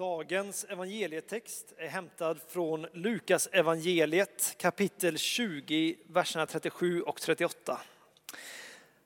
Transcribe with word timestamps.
Dagens 0.00 0.66
evangelietext 0.68 1.72
är 1.78 1.88
hämtad 1.88 2.40
från 2.48 2.86
Lukas 2.92 3.48
evangeliet 3.52 4.54
kapitel 4.58 5.18
20, 5.18 5.96
verserna 6.06 6.46
37 6.46 7.02
och 7.02 7.20
38. 7.20 7.80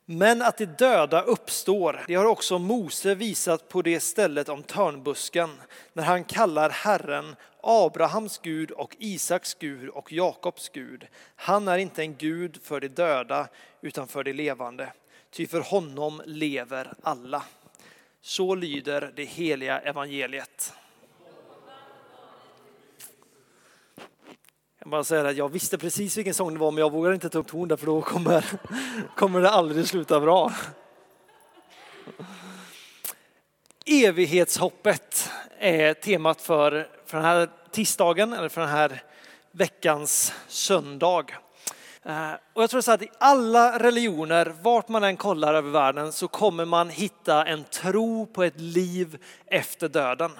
Men 0.05 0.43
att 0.43 0.59
de 0.59 0.67
döda 0.67 1.23
uppstår, 1.23 2.05
det 2.07 2.15
har 2.15 2.25
också 2.25 2.59
Mose 2.59 3.15
visat 3.15 3.69
på 3.69 3.83
det 3.83 4.01
stället 4.01 4.49
om 4.49 4.63
törnbusken, 4.63 5.51
när 5.93 6.05
han 6.05 6.25
kallar 6.25 6.71
Herren 6.71 7.37
Abrahams 7.61 8.39
Gud 8.39 8.71
och 8.71 8.97
Isaks 8.99 9.55
Gud 9.55 9.89
och 9.89 10.13
Jakobs 10.13 10.69
Gud. 10.69 11.07
Han 11.37 11.69
är 11.69 11.79
inte 11.79 12.03
en 12.03 12.17
Gud 12.17 12.63
för 12.63 12.81
de 12.81 12.89
döda, 12.89 13.49
utan 13.81 14.09
för 14.09 14.25
de 14.25 14.33
levande, 14.33 14.93
ty 15.31 15.47
för 15.47 15.61
honom 15.61 16.23
lever 16.25 16.93
alla. 17.03 17.43
Så 18.21 18.55
lyder 18.55 19.13
det 19.17 19.25
heliga 19.25 19.81
evangeliet. 19.81 20.75
Jag 24.85 24.91
bara 24.91 25.05
säga 25.05 25.29
att 25.29 25.37
jag 25.37 25.49
visste 25.49 25.79
precis 25.79 26.17
vilken 26.17 26.35
sång 26.35 26.55
det 26.55 26.61
var 26.61 26.71
men 26.71 26.81
jag 26.81 26.93
vågar 26.93 27.13
inte 27.13 27.29
ta 27.29 27.39
upp 27.39 27.47
ton 27.47 27.69
där 27.69 27.77
för 27.77 27.87
då 27.87 28.03
kommer, 28.03 28.45
kommer 29.17 29.41
det 29.41 29.51
aldrig 29.51 29.87
sluta 29.87 30.21
bra. 30.21 30.53
Evighetshoppet 33.87 35.31
är 35.59 35.95
temat 35.95 36.41
för, 36.41 36.89
för 37.07 37.17
den 37.17 37.27
här 37.27 37.49
tisdagen 37.71 38.33
eller 38.33 38.49
för 38.49 38.61
den 38.61 38.71
här 38.71 39.03
veckans 39.51 40.35
söndag. 40.49 41.25
Eh, 42.03 42.33
och 42.53 42.63
jag 42.63 42.71
tror 42.71 42.81
så 42.81 42.93
att 42.93 43.03
i 43.03 43.09
alla 43.19 43.79
religioner, 43.79 44.55
vart 44.63 44.89
man 44.89 45.05
än 45.05 45.17
kollar 45.17 45.55
över 45.55 45.71
världen, 45.71 46.13
så 46.13 46.29
kommer 46.29 46.65
man 46.65 46.91
hitta 46.91 47.45
en 47.45 47.65
tro 47.65 48.27
på 48.27 48.43
ett 48.43 48.61
liv 48.61 49.19
efter 49.47 49.89
döden. 49.89 50.31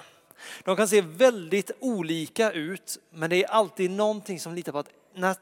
De 0.63 0.75
kan 0.75 0.87
se 0.87 1.01
väldigt 1.01 1.71
olika 1.79 2.51
ut, 2.51 2.97
men 3.09 3.29
det 3.29 3.43
är 3.43 3.47
alltid 3.47 3.91
någonting 3.91 4.39
som 4.39 4.55
litar 4.55 4.71
på 4.71 4.79
att 4.79 4.89
när 5.13 5.35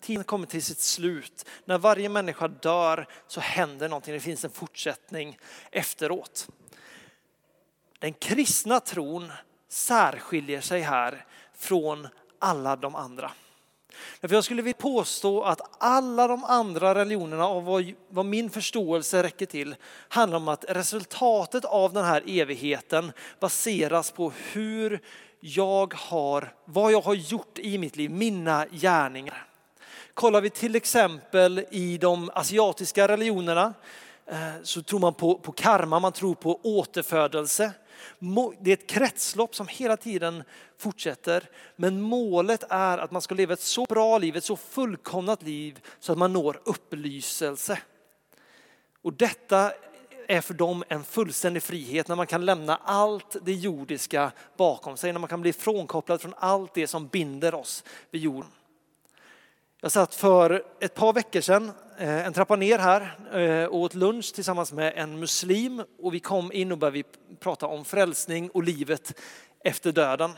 tiden 0.00 0.24
kommer 0.24 0.46
till 0.46 0.62
sitt 0.62 0.80
slut, 0.80 1.46
när 1.64 1.78
varje 1.78 2.08
människa 2.08 2.48
dör 2.48 3.08
så 3.26 3.40
händer 3.40 3.88
någonting, 3.88 4.14
det 4.14 4.20
finns 4.20 4.44
en 4.44 4.50
fortsättning 4.50 5.38
efteråt. 5.70 6.48
Den 7.98 8.12
kristna 8.12 8.80
tron 8.80 9.32
särskiljer 9.68 10.60
sig 10.60 10.80
här 10.80 11.26
från 11.54 12.08
alla 12.38 12.76
de 12.76 12.94
andra. 12.94 13.32
Därför 14.20 14.34
jag 14.34 14.44
skulle 14.44 14.62
vilja 14.62 14.76
påstå 14.78 15.42
att 15.42 15.60
alla 15.78 16.26
de 16.26 16.44
andra 16.44 16.94
religionerna 16.94 17.48
och 17.48 17.64
vad, 17.64 17.92
vad 18.08 18.26
min 18.26 18.50
förståelse 18.50 19.22
räcker 19.22 19.46
till 19.46 19.74
handlar 20.08 20.36
om 20.36 20.48
att 20.48 20.64
resultatet 20.68 21.64
av 21.64 21.92
den 21.92 22.04
här 22.04 22.22
evigheten 22.26 23.12
baseras 23.40 24.10
på 24.10 24.32
hur 24.52 25.00
jag 25.40 25.94
har, 25.94 26.54
vad 26.64 26.92
jag 26.92 27.00
har 27.00 27.14
gjort 27.14 27.58
i 27.58 27.78
mitt 27.78 27.96
liv, 27.96 28.10
mina 28.10 28.66
gärningar. 28.66 29.46
Kollar 30.14 30.40
vi 30.40 30.50
till 30.50 30.76
exempel 30.76 31.64
i 31.70 31.98
de 31.98 32.30
asiatiska 32.34 33.08
religionerna 33.08 33.74
Eh, 34.26 34.62
så 34.62 34.82
tror 34.82 35.00
man 35.00 35.14
på, 35.14 35.38
på 35.38 35.52
karma, 35.52 35.98
man 36.00 36.12
tror 36.12 36.34
på 36.34 36.60
återfödelse. 36.62 37.72
Det 38.60 38.70
är 38.70 38.74
ett 38.74 38.90
kretslopp 38.90 39.54
som 39.54 39.68
hela 39.68 39.96
tiden 39.96 40.42
fortsätter. 40.78 41.48
Men 41.76 42.00
målet 42.00 42.64
är 42.68 42.98
att 42.98 43.10
man 43.10 43.22
ska 43.22 43.34
leva 43.34 43.52
ett 43.52 43.60
så 43.60 43.84
bra 43.84 44.18
liv, 44.18 44.36
ett 44.36 44.44
så 44.44 44.56
fullkomnat 44.56 45.42
liv 45.42 45.80
så 46.00 46.12
att 46.12 46.18
man 46.18 46.32
når 46.32 46.60
upplyselse. 46.64 47.78
Och 49.02 49.12
detta 49.12 49.72
är 50.28 50.40
för 50.40 50.54
dem 50.54 50.84
en 50.88 51.04
fullständig 51.04 51.62
frihet 51.62 52.08
när 52.08 52.16
man 52.16 52.26
kan 52.26 52.44
lämna 52.44 52.76
allt 52.76 53.36
det 53.42 53.52
jordiska 53.52 54.32
bakom 54.56 54.96
sig, 54.96 55.12
när 55.12 55.20
man 55.20 55.28
kan 55.28 55.40
bli 55.40 55.52
frånkopplad 55.52 56.20
från 56.20 56.34
allt 56.36 56.74
det 56.74 56.86
som 56.86 57.06
binder 57.06 57.54
oss 57.54 57.84
vid 58.10 58.22
jorden. 58.22 58.50
Jag 59.86 59.92
satt 59.92 60.14
för 60.14 60.62
ett 60.80 60.94
par 60.94 61.12
veckor 61.12 61.40
sedan 61.40 61.72
eh, 61.98 62.26
en 62.26 62.32
trappa 62.32 62.56
ner 62.56 62.78
här 62.78 63.16
eh, 63.32 63.64
och 63.64 63.80
åt 63.80 63.94
lunch 63.94 64.34
tillsammans 64.34 64.72
med 64.72 64.92
en 64.96 65.20
muslim 65.20 65.82
och 66.02 66.14
vi 66.14 66.20
kom 66.20 66.52
in 66.52 66.72
och 66.72 66.78
började 66.78 67.02
prata 67.40 67.66
om 67.66 67.84
frälsning 67.84 68.50
och 68.50 68.62
livet 68.62 69.20
efter 69.64 69.92
döden. 69.92 70.30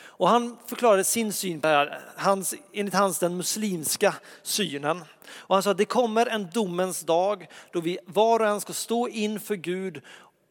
Och 0.00 0.28
han 0.28 0.56
förklarade 0.66 1.04
sin 1.04 1.32
syn 1.32 1.60
på 1.60 1.68
det 1.68 1.74
här, 1.74 2.00
hans, 2.16 2.54
enligt 2.72 2.94
hans 2.94 3.18
den 3.18 3.36
muslimska 3.36 4.14
synen. 4.42 5.04
Och 5.30 5.54
han 5.54 5.62
sa 5.62 5.70
att 5.70 5.78
det 5.78 5.84
kommer 5.84 6.26
en 6.26 6.48
domens 6.52 7.00
dag 7.00 7.48
då 7.72 7.80
vi 7.80 7.98
var 8.06 8.40
och 8.40 8.46
en 8.46 8.60
ska 8.60 8.72
stå 8.72 9.08
inför 9.08 9.54
Gud 9.54 10.02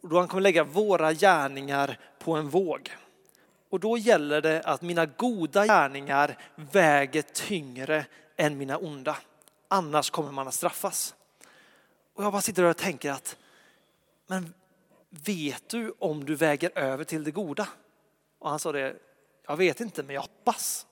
och 0.01 0.09
då 0.09 0.19
han 0.19 0.27
kommer 0.27 0.41
lägga 0.41 0.63
våra 0.63 1.13
gärningar 1.13 1.99
på 2.19 2.33
en 2.33 2.49
våg. 2.49 2.91
Och 3.71 3.79
då 3.79 3.97
gäller 3.97 4.41
det 4.41 4.61
att 4.61 4.81
mina 4.81 5.05
goda 5.05 5.65
gärningar 5.65 6.37
väger 6.55 7.21
tyngre 7.21 8.05
än 8.37 8.57
mina 8.57 8.77
onda. 8.77 9.17
Annars 9.67 10.09
kommer 10.09 10.31
man 10.31 10.47
att 10.47 10.53
straffas. 10.53 11.15
Och 12.13 12.23
jag 12.23 12.31
bara 12.31 12.41
sitter 12.41 12.63
och 12.63 12.77
tänker 12.77 13.11
att, 13.11 13.37
men 14.27 14.53
vet 15.09 15.69
du 15.69 15.93
om 15.99 16.25
du 16.25 16.35
väger 16.35 16.77
över 16.77 17.03
till 17.03 17.23
det 17.23 17.31
goda? 17.31 17.67
Och 18.39 18.49
han 18.49 18.59
sa 18.59 18.71
det, 18.71 18.95
jag 19.47 19.57
vet 19.57 19.79
inte 19.79 20.03
men 20.03 20.15
jag 20.15 20.21
hoppas. 20.21 20.85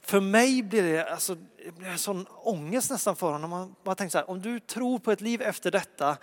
För 0.00 0.20
mig 0.20 0.62
blir 0.62 0.82
det, 0.82 1.10
alltså, 1.10 1.34
det 1.34 1.72
blir 1.72 1.88
en 1.88 1.98
sån 1.98 2.26
ångest 2.28 2.90
nästan 2.90 3.16
för 3.16 3.32
honom. 3.32 3.50
Man, 3.50 3.74
man 3.82 3.96
tänker 3.96 4.10
så 4.10 4.18
här, 4.18 4.30
om 4.30 4.42
du 4.42 4.60
tror 4.60 4.98
på 4.98 5.12
ett 5.12 5.20
liv 5.20 5.42
efter 5.42 5.70
detta 5.70 6.16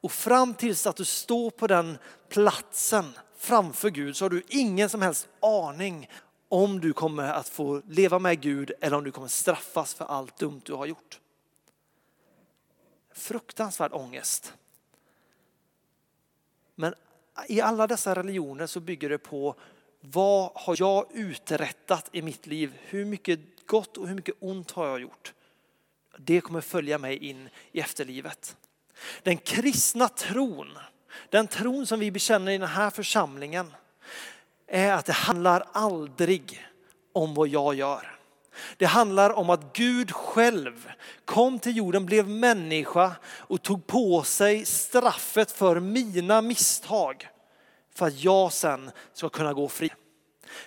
och 0.00 0.12
fram 0.12 0.54
tills 0.54 0.86
att 0.86 0.96
du 0.96 1.04
står 1.04 1.50
på 1.50 1.66
den 1.66 1.98
platsen 2.28 3.14
framför 3.38 3.90
Gud 3.90 4.16
så 4.16 4.24
har 4.24 4.30
du 4.30 4.42
ingen 4.48 4.88
som 4.88 5.02
helst 5.02 5.28
aning 5.40 6.08
om 6.48 6.80
du 6.80 6.92
kommer 6.92 7.32
att 7.32 7.48
få 7.48 7.82
leva 7.88 8.18
med 8.18 8.40
Gud 8.40 8.72
eller 8.80 8.96
om 8.96 9.04
du 9.04 9.10
kommer 9.10 9.28
straffas 9.28 9.94
för 9.94 10.04
allt 10.04 10.38
dumt 10.38 10.60
du 10.64 10.72
har 10.72 10.86
gjort. 10.86 11.20
Fruktansvärd 13.12 13.92
ångest. 13.92 14.54
Men 16.74 16.94
i 17.48 17.60
alla 17.60 17.86
dessa 17.86 18.14
religioner 18.14 18.66
så 18.66 18.80
bygger 18.80 19.08
det 19.08 19.18
på 19.18 19.54
vad 20.00 20.50
har 20.54 20.76
jag 20.78 21.06
uträttat 21.14 22.08
i 22.12 22.22
mitt 22.22 22.46
liv? 22.46 22.78
Hur 22.80 23.04
mycket 23.04 23.40
gott 23.66 23.96
och 23.96 24.08
hur 24.08 24.14
mycket 24.14 24.34
ont 24.38 24.70
har 24.70 24.86
jag 24.86 25.00
gjort? 25.00 25.34
Det 26.18 26.40
kommer 26.40 26.60
följa 26.60 26.98
mig 26.98 27.16
in 27.16 27.48
i 27.72 27.80
efterlivet. 27.80 28.56
Den 29.22 29.36
kristna 29.36 30.08
tron, 30.08 30.78
den 31.30 31.46
tron 31.46 31.86
som 31.86 32.00
vi 32.00 32.10
bekänner 32.10 32.52
i 32.52 32.58
den 32.58 32.68
här 32.68 32.90
församlingen 32.90 33.74
är 34.66 34.92
att 34.92 35.06
det 35.06 35.12
handlar 35.12 35.64
aldrig 35.72 36.66
om 37.12 37.34
vad 37.34 37.48
jag 37.48 37.74
gör. 37.74 38.18
Det 38.76 38.86
handlar 38.86 39.30
om 39.30 39.50
att 39.50 39.72
Gud 39.72 40.12
själv 40.12 40.90
kom 41.24 41.58
till 41.58 41.76
jorden, 41.76 42.06
blev 42.06 42.28
människa 42.28 43.12
och 43.24 43.62
tog 43.62 43.86
på 43.86 44.22
sig 44.22 44.64
straffet 44.64 45.50
för 45.50 45.80
mina 45.80 46.42
misstag 46.42 47.28
för 47.94 48.06
att 48.06 48.24
jag 48.24 48.52
sen 48.52 48.90
ska 49.12 49.28
kunna 49.28 49.52
gå 49.52 49.68
fri. 49.68 49.90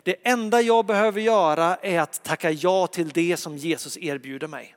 Det 0.03 0.27
enda 0.27 0.61
jag 0.61 0.85
behöver 0.85 1.21
göra 1.21 1.75
är 1.75 1.99
att 1.99 2.23
tacka 2.23 2.51
ja 2.51 2.87
till 2.87 3.09
det 3.09 3.37
som 3.37 3.57
Jesus 3.57 3.97
erbjuder 3.97 4.47
mig. 4.47 4.75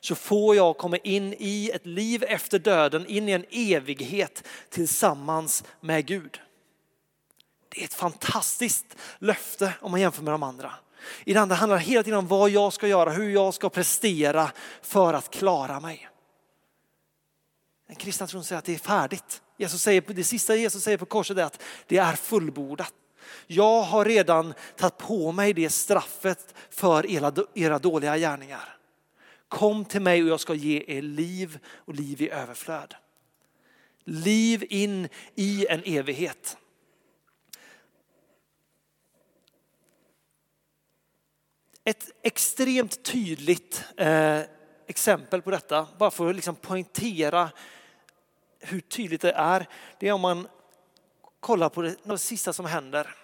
Så 0.00 0.14
får 0.14 0.56
jag 0.56 0.78
komma 0.78 0.96
in 0.96 1.34
i 1.38 1.70
ett 1.74 1.86
liv 1.86 2.24
efter 2.28 2.58
döden, 2.58 3.06
in 3.06 3.28
i 3.28 3.32
en 3.32 3.44
evighet 3.50 4.46
tillsammans 4.70 5.64
med 5.80 6.06
Gud. 6.06 6.40
Det 7.68 7.80
är 7.80 7.84
ett 7.84 7.94
fantastiskt 7.94 8.86
löfte 9.18 9.72
om 9.80 9.90
man 9.90 10.00
jämför 10.00 10.22
med 10.22 10.34
de 10.34 10.42
andra. 10.42 10.72
I 11.24 11.32
det 11.32 11.40
andra 11.40 11.56
handlar 11.56 11.76
det 11.76 11.84
hela 11.84 12.02
tiden 12.02 12.18
om 12.18 12.26
vad 12.26 12.50
jag 12.50 12.72
ska 12.72 12.88
göra, 12.88 13.10
hur 13.10 13.30
jag 13.30 13.54
ska 13.54 13.68
prestera 13.68 14.50
för 14.82 15.14
att 15.14 15.30
klara 15.30 15.80
mig. 15.80 16.08
Den 17.86 17.96
kristna 17.96 18.26
tron 18.26 18.44
säger 18.44 18.58
att 18.58 18.64
det 18.64 18.74
är 18.74 18.78
färdigt. 18.78 19.42
Jesus 19.56 19.82
säger, 19.82 20.00
det 20.06 20.24
sista 20.24 20.56
Jesus 20.56 20.82
säger 20.82 20.98
på 20.98 21.06
korset 21.06 21.38
är 21.38 21.42
att 21.42 21.62
det 21.86 21.98
är 21.98 22.16
fullbordat. 22.16 22.92
Jag 23.46 23.82
har 23.82 24.04
redan 24.04 24.54
tagit 24.76 24.98
på 24.98 25.32
mig 25.32 25.52
det 25.52 25.70
straffet 25.70 26.54
för 26.70 27.10
era, 27.10 27.32
era 27.54 27.78
dåliga 27.78 28.16
gärningar. 28.16 28.75
Kom 29.48 29.84
till 29.84 30.02
mig 30.02 30.22
och 30.22 30.28
jag 30.28 30.40
ska 30.40 30.54
ge 30.54 30.84
er 30.86 31.02
liv 31.02 31.58
och 31.66 31.94
liv 31.94 32.22
i 32.22 32.30
överflöd. 32.30 32.94
Liv 34.04 34.64
in 34.70 35.08
i 35.34 35.66
en 35.70 35.82
evighet. 35.84 36.56
Ett 41.84 42.10
extremt 42.22 43.02
tydligt 43.02 43.84
eh, 43.96 44.40
exempel 44.86 45.42
på 45.42 45.50
detta, 45.50 45.88
bara 45.98 46.10
för 46.10 46.28
att 46.28 46.36
liksom 46.36 46.54
poängtera 46.54 47.50
hur 48.60 48.80
tydligt 48.80 49.20
det 49.20 49.32
är, 49.32 49.66
det 49.98 50.08
är 50.08 50.12
om 50.12 50.20
man 50.20 50.48
kollar 51.40 51.68
på 51.68 51.82
det, 51.82 51.96
det 52.02 52.18
sista 52.18 52.52
som 52.52 52.66
händer 52.66 53.14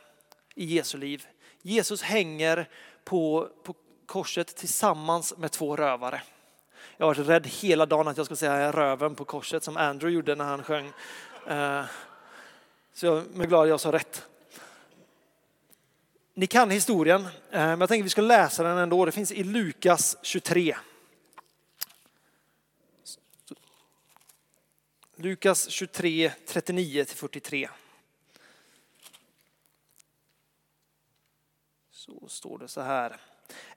i 0.54 0.64
Jesu 0.64 0.98
liv. 0.98 1.26
Jesus 1.62 2.02
hänger 2.02 2.68
på, 3.04 3.48
på 3.62 3.74
korset 4.06 4.56
tillsammans 4.56 5.36
med 5.36 5.52
två 5.52 5.76
rövare. 5.76 6.22
Jag 6.96 7.06
har 7.06 7.14
varit 7.14 7.28
rädd 7.28 7.46
hela 7.46 7.86
dagen 7.86 8.08
att 8.08 8.16
jag 8.16 8.26
ska 8.26 8.36
säga 8.36 8.72
röven 8.72 9.14
på 9.14 9.24
korset 9.24 9.64
som 9.64 9.76
Andrew 9.76 10.14
gjorde 10.14 10.34
när 10.34 10.44
han 10.44 10.62
sjöng. 10.62 10.92
Eh, 11.46 11.84
så 12.94 13.06
jag 13.06 13.16
är 13.16 13.46
glad 13.46 13.62
att 13.62 13.68
jag 13.68 13.80
sa 13.80 13.92
rätt. 13.92 14.26
Ni 16.34 16.46
kan 16.46 16.70
historien, 16.70 17.24
eh, 17.24 17.30
men 17.50 17.80
jag 17.80 17.88
tänker 17.88 18.02
att 18.02 18.06
vi 18.06 18.10
ska 18.10 18.22
läsa 18.22 18.62
den 18.62 18.78
ändå. 18.78 19.04
Det 19.04 19.12
finns 19.12 19.32
i 19.32 19.44
Lukas 19.44 20.16
23. 20.22 20.76
Lukas 25.16 25.68
23, 25.68 26.32
39-43. 26.46 27.68
Så 31.90 32.28
står 32.28 32.58
det 32.58 32.68
så 32.68 32.80
här. 32.80 33.20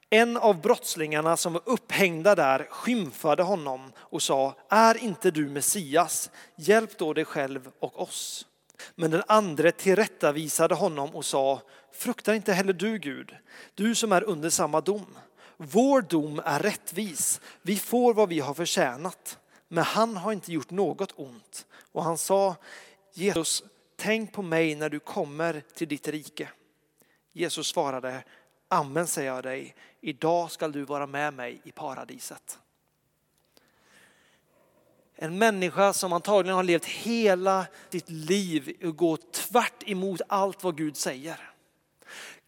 En 0.10 0.38
av 0.38 0.62
brottslingarna 0.62 1.38
som 1.38 1.54
var 1.54 1.62
upphängda 1.66 2.36
där 2.36 2.68
skymfade 2.70 3.44
honom 3.44 3.92
och 3.98 4.22
sa, 4.22 4.56
är 4.70 4.98
inte 4.98 5.32
du 5.32 5.50
Messias? 5.50 6.30
Hjälp 6.56 6.98
då 6.98 7.14
dig 7.14 7.26
själv 7.26 7.72
och 7.80 8.02
oss. 8.02 8.46
Men 8.96 9.12
den 9.12 9.24
andre 9.28 9.72
tillrättavisade 9.72 10.76
honom 10.76 11.16
och 11.16 11.26
sa, 11.26 11.62
frukta 11.94 12.36
inte 12.36 12.54
heller 12.54 12.74
du 12.74 12.98
Gud, 12.98 13.36
du 13.76 13.96
som 13.96 14.12
är 14.12 14.24
under 14.24 14.50
samma 14.50 14.82
dom. 14.82 15.18
Vår 15.58 16.02
dom 16.02 16.42
är 16.46 16.60
rättvis, 16.60 17.42
vi 17.62 17.78
får 17.78 18.14
vad 18.14 18.30
vi 18.30 18.40
har 18.40 18.54
förtjänat. 18.54 19.38
Men 19.68 19.84
han 19.84 20.18
har 20.18 20.32
inte 20.32 20.54
gjort 20.54 20.72
något 20.72 21.12
ont. 21.16 21.66
Och 21.92 22.04
han 22.04 22.18
sa, 22.18 22.56
Jesus, 23.14 23.64
tänk 23.96 24.34
på 24.34 24.42
mig 24.42 24.76
när 24.76 24.90
du 24.90 25.00
kommer 25.00 25.64
till 25.76 25.88
ditt 25.88 26.08
rike. 26.08 26.50
Jesus 27.34 27.68
svarade, 27.68 28.24
Amen 28.68 29.08
säger 29.08 29.34
jag 29.34 29.44
dig, 29.44 29.76
idag 30.06 30.52
skall 30.52 30.72
du 30.72 30.84
vara 30.84 31.08
med 31.08 31.34
mig 31.34 31.62
i 31.64 31.72
paradiset. 31.72 32.60
En 35.16 35.38
människa 35.38 35.94
som 35.94 36.14
antagligen 36.14 36.56
har 36.56 36.64
levt 36.64 36.86
hela 36.86 37.66
sitt 37.90 38.10
liv 38.10 38.78
och 38.84 38.96
går 38.96 39.18
tvärt 39.32 39.90
emot 39.90 40.22
allt 40.28 40.64
vad 40.64 40.78
Gud 40.78 40.98
säger. 40.98 41.52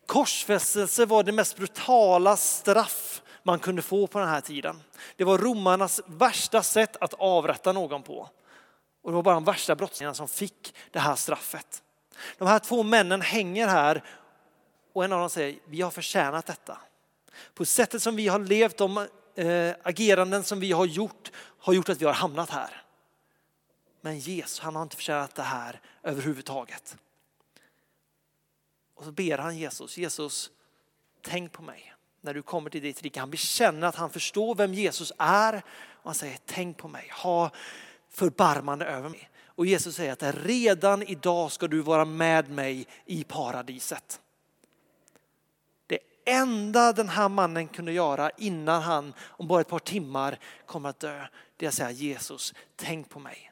Korsfästelse 0.06 1.06
var 1.06 1.24
det 1.24 1.32
mest 1.32 1.58
brutala 1.58 2.38
straff 2.38 3.22
man 3.44 3.60
kunde 3.60 3.82
få 3.82 4.08
på 4.08 4.20
den 4.20 4.30
här 4.30 4.42
tiden. 4.42 4.84
Det 5.16 5.24
var 5.24 5.38
romarnas 5.38 6.02
värsta 6.06 6.64
sätt 6.64 6.98
att 7.02 7.14
avrätta 7.14 7.72
någon 7.72 8.04
på. 8.04 8.30
Och 9.02 9.12
det 9.12 9.16
var 9.16 9.24
bara 9.24 9.36
de 9.36 9.44
värsta 9.44 9.76
brottslingarna 9.76 10.14
som 10.14 10.28
fick 10.28 10.76
det 10.92 11.00
här 11.00 11.16
straffet. 11.16 11.84
De 12.38 12.48
här 12.48 12.60
två 12.60 12.84
männen 12.84 13.22
hänger 13.22 13.68
här 13.68 14.04
och 14.94 15.06
en 15.06 15.14
av 15.14 15.20
dem 15.20 15.30
säger, 15.30 15.60
vi 15.66 15.82
har 15.82 15.92
förtjänat 15.92 16.46
detta. 16.46 16.78
På 17.54 17.66
sättet 17.66 18.02
som 18.02 18.16
vi 18.16 18.28
har 18.28 18.40
levt, 18.40 18.78
de 18.78 19.08
eh, 19.36 19.76
ageranden 19.84 20.44
som 20.44 20.60
vi 20.60 20.72
har 20.72 20.86
gjort, 20.86 21.32
har 21.60 21.74
gjort 21.74 21.90
att 21.90 22.02
vi 22.02 22.06
har 22.06 22.14
hamnat 22.14 22.50
här. 22.50 22.82
Men 24.02 24.20
Jesus, 24.20 24.60
han 24.60 24.76
har 24.76 24.84
inte 24.84 24.96
förtjänat 24.96 25.36
det 25.36 25.42
här 25.42 25.82
överhuvudtaget. 26.04 26.98
Och 28.96 29.04
så 29.04 29.12
ber 29.12 29.38
han 29.38 29.58
Jesus, 29.58 29.98
Jesus, 29.98 30.52
tänk 31.22 31.52
på 31.52 31.62
mig 31.62 31.94
när 32.22 32.34
du 32.34 32.42
kommer 32.42 32.70
till 32.70 32.82
ditt 32.82 33.02
rike. 33.02 33.20
Han 33.20 33.30
bekänner 33.30 33.88
att 33.88 33.96
han 33.96 34.10
förstår 34.10 34.56
vem 34.56 34.74
Jesus 34.74 35.12
är 35.18 35.56
och 35.90 36.04
han 36.04 36.16
säger 36.16 36.38
tänk 36.46 36.78
på 36.78 36.88
mig, 36.88 37.12
ha 37.14 37.52
förbarmande 38.10 38.86
över 38.86 39.10
mig. 39.10 39.30
Och 39.46 39.66
Jesus 39.66 39.96
säger 39.96 40.14
att 40.14 40.36
redan 40.46 41.04
idag 41.04 41.52
ska 41.52 41.68
du 41.68 41.82
vara 41.82 42.06
med 42.06 42.50
mig 42.50 42.88
i 43.06 43.24
paradiset. 43.24 44.22
Det 46.28 46.32
enda 46.34 46.94
den 46.94 47.10
här 47.10 47.30
mannen 47.30 47.68
kunde 47.68 47.92
göra 47.92 48.30
innan 48.30 48.82
han 48.82 49.14
om 49.28 49.48
bara 49.48 49.62
ett 49.62 49.68
par 49.68 49.80
timmar 49.80 50.40
kommer 50.66 50.90
att 50.90 51.00
dö, 51.00 51.28
det 51.58 51.66
är 51.66 51.68
att 51.68 51.76
säga 51.76 51.92
Jesus, 51.92 52.54
tänk 52.76 53.10
på 53.10 53.20
mig. 53.20 53.52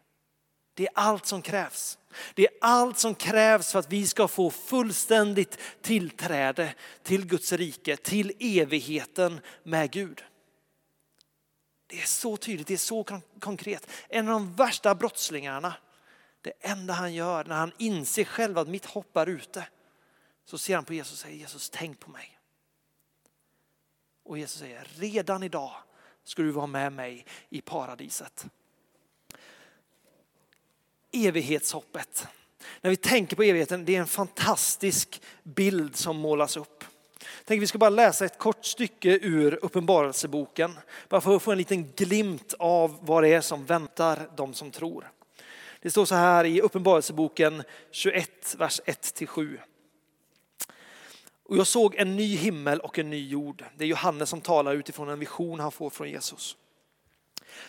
Det 0.73 0.83
är 0.83 0.91
allt 0.93 1.25
som 1.25 1.41
krävs. 1.41 1.97
Det 2.33 2.43
är 2.43 2.51
allt 2.61 2.99
som 2.99 3.15
krävs 3.15 3.71
för 3.71 3.79
att 3.79 3.91
vi 3.91 4.07
ska 4.07 4.27
få 4.27 4.49
fullständigt 4.49 5.57
tillträde 5.81 6.73
till 7.03 7.25
Guds 7.25 7.51
rike, 7.53 7.97
till 7.97 8.33
evigheten 8.39 9.39
med 9.63 9.91
Gud. 9.91 10.23
Det 11.87 12.01
är 12.01 12.05
så 12.05 12.37
tydligt, 12.37 12.67
det 12.67 12.73
är 12.73 12.77
så 12.77 13.21
konkret. 13.39 13.89
En 14.09 14.27
av 14.27 14.33
de 14.33 14.55
värsta 14.55 14.95
brottslingarna, 14.95 15.73
det 16.41 16.53
enda 16.59 16.93
han 16.93 17.13
gör 17.13 17.45
när 17.45 17.55
han 17.55 17.71
inser 17.77 18.23
själv 18.23 18.57
att 18.57 18.67
mitt 18.67 18.85
hopp 18.85 19.17
är 19.17 19.29
ute, 19.29 19.67
så 20.45 20.57
ser 20.57 20.75
han 20.75 20.85
på 20.85 20.93
Jesus 20.93 21.13
och 21.13 21.19
säger 21.19 21.37
Jesus 21.37 21.69
tänk 21.69 21.99
på 21.99 22.09
mig. 22.09 22.34
Och 24.25 24.37
Jesus 24.37 24.59
säger 24.59 24.87
redan 24.95 25.43
idag 25.43 25.71
ska 26.23 26.41
du 26.41 26.51
vara 26.51 26.67
med 26.67 26.93
mig 26.93 27.25
i 27.49 27.61
paradiset 27.61 28.47
evighetshoppet. 31.15 32.27
När 32.81 32.89
vi 32.89 32.95
tänker 32.95 33.35
på 33.35 33.43
evigheten, 33.43 33.85
det 33.85 33.95
är 33.95 33.99
en 33.99 34.07
fantastisk 34.07 35.21
bild 35.43 35.95
som 35.95 36.17
målas 36.17 36.57
upp. 36.57 36.83
Tänk, 37.45 37.61
vi 37.61 37.67
ska 37.67 37.77
bara 37.77 37.89
läsa 37.89 38.25
ett 38.25 38.37
kort 38.37 38.65
stycke 38.65 39.19
ur 39.21 39.59
Uppenbarelseboken, 39.61 40.73
bara 41.09 41.21
för 41.21 41.35
att 41.35 41.43
få 41.43 41.51
en 41.51 41.57
liten 41.57 41.91
glimt 41.95 42.53
av 42.59 42.97
vad 43.01 43.23
det 43.23 43.33
är 43.33 43.41
som 43.41 43.65
väntar 43.65 44.29
de 44.35 44.53
som 44.53 44.71
tror. 44.71 45.11
Det 45.81 45.91
står 45.91 46.05
så 46.05 46.15
här 46.15 46.45
i 46.45 46.61
Uppenbarelseboken 46.61 47.63
21, 47.91 48.55
vers 48.57 48.81
1-7. 48.85 49.57
Och 51.45 51.57
jag 51.57 51.67
såg 51.67 51.95
en 51.95 52.15
ny 52.15 52.35
himmel 52.35 52.79
och 52.79 52.99
en 52.99 53.09
ny 53.09 53.27
jord. 53.27 53.63
Det 53.77 53.83
är 53.83 53.87
Johannes 53.87 54.29
som 54.29 54.41
talar 54.41 54.73
utifrån 54.75 55.09
en 55.09 55.19
vision 55.19 55.59
han 55.59 55.71
får 55.71 55.89
från 55.89 56.09
Jesus. 56.09 56.57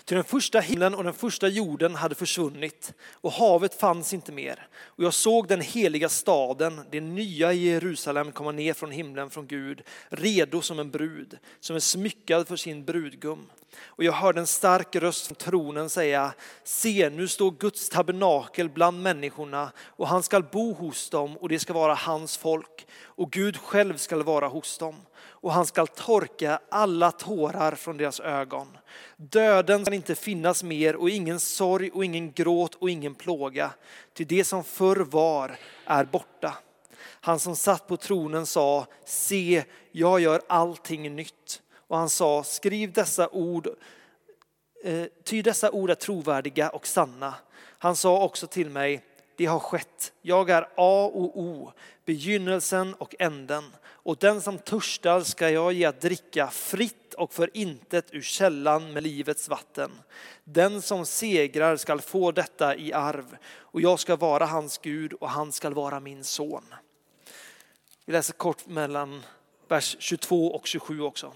Till 0.04 0.14
den 0.14 0.24
första 0.24 0.60
himlen 0.60 0.94
och 0.94 1.04
den 1.04 1.12
första 1.12 1.48
jorden 1.48 1.94
hade 1.94 2.14
försvunnit 2.14 2.92
och 3.12 3.32
havet 3.32 3.74
fanns 3.74 4.12
inte 4.12 4.32
mer. 4.32 4.68
Och 4.76 5.04
jag 5.04 5.14
såg 5.14 5.48
den 5.48 5.60
heliga 5.60 6.08
staden, 6.08 6.80
det 6.90 7.00
nya 7.00 7.52
Jerusalem 7.52 8.32
komma 8.32 8.52
ner 8.52 8.74
från 8.74 8.90
himlen 8.90 9.30
från 9.30 9.46
Gud, 9.46 9.82
redo 10.08 10.60
som 10.62 10.78
en 10.78 10.90
brud, 10.90 11.38
som 11.60 11.76
är 11.76 11.80
smyckad 11.80 12.48
för 12.48 12.56
sin 12.56 12.84
brudgum. 12.84 13.50
Och 13.84 14.04
jag 14.04 14.12
hörde 14.12 14.40
en 14.40 14.46
stark 14.46 14.96
röst 14.96 15.26
från 15.26 15.36
tronen 15.36 15.90
säga, 15.90 16.34
se 16.64 17.10
nu 17.10 17.28
står 17.28 17.50
Guds 17.50 17.88
tabernakel 17.88 18.68
bland 18.68 19.02
människorna 19.02 19.72
och 19.78 20.08
han 20.08 20.22
skall 20.22 20.42
bo 20.42 20.72
hos 20.72 21.10
dem 21.10 21.36
och 21.36 21.48
det 21.48 21.58
ska 21.58 21.72
vara 21.72 21.94
hans 21.94 22.36
folk 22.36 22.86
och 23.02 23.32
Gud 23.32 23.56
själv 23.56 23.96
skall 23.96 24.22
vara 24.22 24.48
hos 24.48 24.78
dem 24.78 24.96
och 25.46 25.52
han 25.52 25.66
skall 25.66 25.88
torka 25.88 26.60
alla 26.68 27.10
tårar 27.10 27.74
från 27.74 27.96
deras 27.96 28.20
ögon. 28.20 28.78
Döden 29.16 29.84
ska 29.84 29.94
inte 29.94 30.14
finnas 30.14 30.62
mer 30.62 30.96
och 30.96 31.10
ingen 31.10 31.40
sorg 31.40 31.90
och 31.90 32.04
ingen 32.04 32.32
gråt 32.32 32.74
och 32.74 32.90
ingen 32.90 33.14
plåga, 33.14 33.70
till 34.14 34.26
det 34.26 34.44
som 34.44 34.64
förr 34.64 34.96
var 34.96 35.56
är 35.86 36.04
borta. 36.04 36.54
Han 37.20 37.38
som 37.38 37.56
satt 37.56 37.88
på 37.88 37.96
tronen 37.96 38.46
sa, 38.46 38.86
se, 39.04 39.64
jag 39.92 40.20
gör 40.20 40.42
allting 40.46 41.16
nytt. 41.16 41.62
Och 41.88 41.98
han 41.98 42.10
sa, 42.10 42.44
skriv 42.44 42.92
dessa 42.92 43.28
ord, 43.28 43.68
eh, 44.84 45.06
ty 45.24 45.42
dessa 45.42 45.70
ord 45.70 45.90
är 45.90 45.94
trovärdiga 45.94 46.68
och 46.68 46.86
sanna. 46.86 47.34
Han 47.78 47.96
sa 47.96 48.24
också 48.24 48.46
till 48.46 48.70
mig, 48.70 49.04
det 49.36 49.46
har 49.46 49.58
skett. 49.58 50.12
Jag 50.22 50.50
är 50.50 50.62
A 50.62 51.10
och 51.14 51.40
O, 51.40 51.72
begynnelsen 52.04 52.94
och 52.94 53.14
änden. 53.18 53.64
Och 53.86 54.16
den 54.16 54.42
som 54.42 54.58
törstar 54.58 55.20
ska 55.20 55.50
jag 55.50 55.72
ge 55.72 55.84
att 55.84 56.00
dricka 56.00 56.48
fritt 56.48 57.14
och 57.14 57.32
för 57.32 57.56
intet 57.56 58.06
ur 58.12 58.22
källan 58.22 58.92
med 58.92 59.02
livets 59.02 59.48
vatten. 59.48 59.90
Den 60.44 60.82
som 60.82 61.06
segrar 61.06 61.76
skall 61.76 62.00
få 62.00 62.32
detta 62.32 62.76
i 62.76 62.92
arv 62.92 63.36
och 63.58 63.80
jag 63.80 64.00
ska 64.00 64.16
vara 64.16 64.46
hans 64.46 64.78
Gud 64.78 65.12
och 65.12 65.30
han 65.30 65.52
skall 65.52 65.74
vara 65.74 66.00
min 66.00 66.24
son. 66.24 66.74
Vi 68.04 68.12
läser 68.12 68.32
kort 68.32 68.66
mellan 68.66 69.22
vers 69.68 69.96
22 69.98 70.46
och 70.54 70.66
27 70.66 71.00
också. 71.00 71.32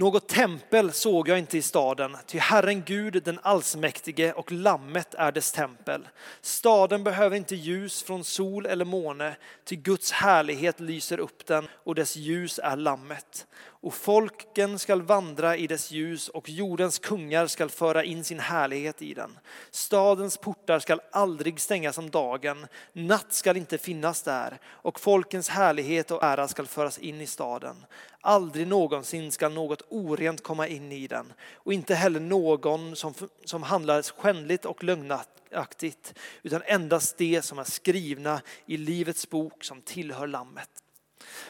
Något 0.00 0.28
tempel 0.28 0.92
såg 0.92 1.28
jag 1.28 1.38
inte 1.38 1.58
i 1.58 1.62
staden, 1.62 2.16
ty 2.26 2.38
Herren 2.38 2.82
Gud 2.86 3.22
den 3.24 3.38
allsmäktige 3.42 4.32
och 4.32 4.52
lammet 4.52 5.14
är 5.14 5.32
dess 5.32 5.52
tempel. 5.52 6.08
Staden 6.40 7.04
behöver 7.04 7.36
inte 7.36 7.56
ljus 7.56 8.02
från 8.02 8.24
sol 8.24 8.66
eller 8.66 8.84
måne, 8.84 9.36
ty 9.64 9.76
Guds 9.76 10.12
härlighet 10.12 10.80
lyser 10.80 11.20
upp 11.20 11.46
den 11.46 11.68
och 11.84 11.94
dess 11.94 12.16
ljus 12.16 12.60
är 12.62 12.76
lammet. 12.76 13.46
Och 13.82 13.94
folken 13.94 14.78
skall 14.78 15.02
vandra 15.02 15.56
i 15.56 15.66
dess 15.66 15.90
ljus 15.90 16.28
och 16.28 16.48
jordens 16.48 16.98
kungar 16.98 17.46
skall 17.46 17.70
föra 17.70 18.04
in 18.04 18.24
sin 18.24 18.40
härlighet 18.40 19.02
i 19.02 19.14
den. 19.14 19.38
Stadens 19.70 20.36
portar 20.36 20.78
skall 20.78 21.00
aldrig 21.12 21.60
stängas 21.60 21.98
om 21.98 22.10
dagen, 22.10 22.66
natt 22.92 23.32
skall 23.32 23.56
inte 23.56 23.78
finnas 23.78 24.22
där 24.22 24.58
och 24.66 25.00
folkens 25.00 25.48
härlighet 25.48 26.10
och 26.10 26.22
ära 26.22 26.48
skall 26.48 26.66
föras 26.66 26.98
in 26.98 27.20
i 27.20 27.26
staden. 27.26 27.76
Aldrig 28.20 28.66
någonsin 28.66 29.32
skall 29.32 29.52
något 29.52 29.82
orent 29.88 30.42
komma 30.42 30.66
in 30.66 30.92
i 30.92 31.06
den 31.06 31.32
och 31.54 31.72
inte 31.72 31.94
heller 31.94 32.20
någon 32.20 32.96
som, 32.96 33.14
som 33.44 33.62
handlar 33.62 34.02
skändligt 34.02 34.64
och 34.64 34.84
lögnaktigt 34.84 36.14
utan 36.42 36.62
endast 36.64 37.18
det 37.18 37.42
som 37.42 37.58
är 37.58 37.64
skrivna 37.64 38.40
i 38.66 38.76
livets 38.76 39.30
bok 39.30 39.64
som 39.64 39.82
tillhör 39.82 40.26
lammet. 40.26 40.70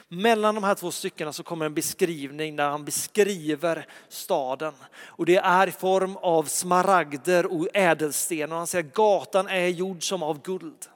Mellan 0.09 0.55
de 0.55 0.65
här 0.65 0.75
två 0.75 0.91
styckena 0.91 1.33
så 1.33 1.43
kommer 1.43 1.67
en 1.67 1.75
beskrivning 1.75 2.57
där 2.57 2.69
han 2.69 2.85
beskriver 2.85 3.87
staden. 4.09 4.75
Och 5.05 5.27
det 5.27 5.37
är 5.37 5.67
i 5.67 5.73
form 5.73 6.17
av 6.17 6.45
smaragder 6.45 7.47
och 7.47 7.69
ädelsten. 7.75 8.53
Och 8.53 8.59
han 8.59 8.67
säger 8.67 8.85
att 8.85 8.95
gatan 8.95 9.49
är 9.49 9.67
gjord 9.67 10.09
som 10.09 10.23
av 10.23 10.43
guld. 10.43 10.89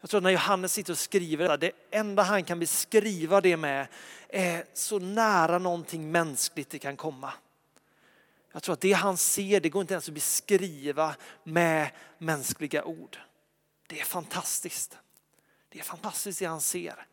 Jag 0.00 0.10
tror 0.10 0.18
att 0.18 0.22
när 0.22 0.30
Johannes 0.30 0.72
sitter 0.72 0.92
och 0.92 0.98
skriver 0.98 1.48
det, 1.48 1.56
det 1.56 1.72
enda 1.90 2.22
han 2.22 2.44
kan 2.44 2.58
beskriva 2.58 3.40
det 3.40 3.56
med 3.56 3.86
är 4.28 4.64
så 4.74 4.98
nära 4.98 5.58
någonting 5.58 6.12
mänskligt 6.12 6.70
det 6.70 6.78
kan 6.78 6.96
komma. 6.96 7.32
Jag 8.52 8.62
tror 8.62 8.72
att 8.72 8.80
det 8.80 8.92
han 8.92 9.16
ser, 9.16 9.60
det 9.60 9.68
går 9.68 9.82
inte 9.82 9.94
ens 9.94 10.08
att 10.08 10.14
beskriva 10.14 11.14
med 11.44 11.90
mänskliga 12.18 12.84
ord. 12.84 13.18
Det 13.86 14.00
är 14.00 14.04
fantastiskt. 14.04 14.98
Det 15.68 15.78
är 15.78 15.82
fantastiskt 15.82 16.38
det 16.38 16.44
han 16.44 16.60
ser. 16.60 17.06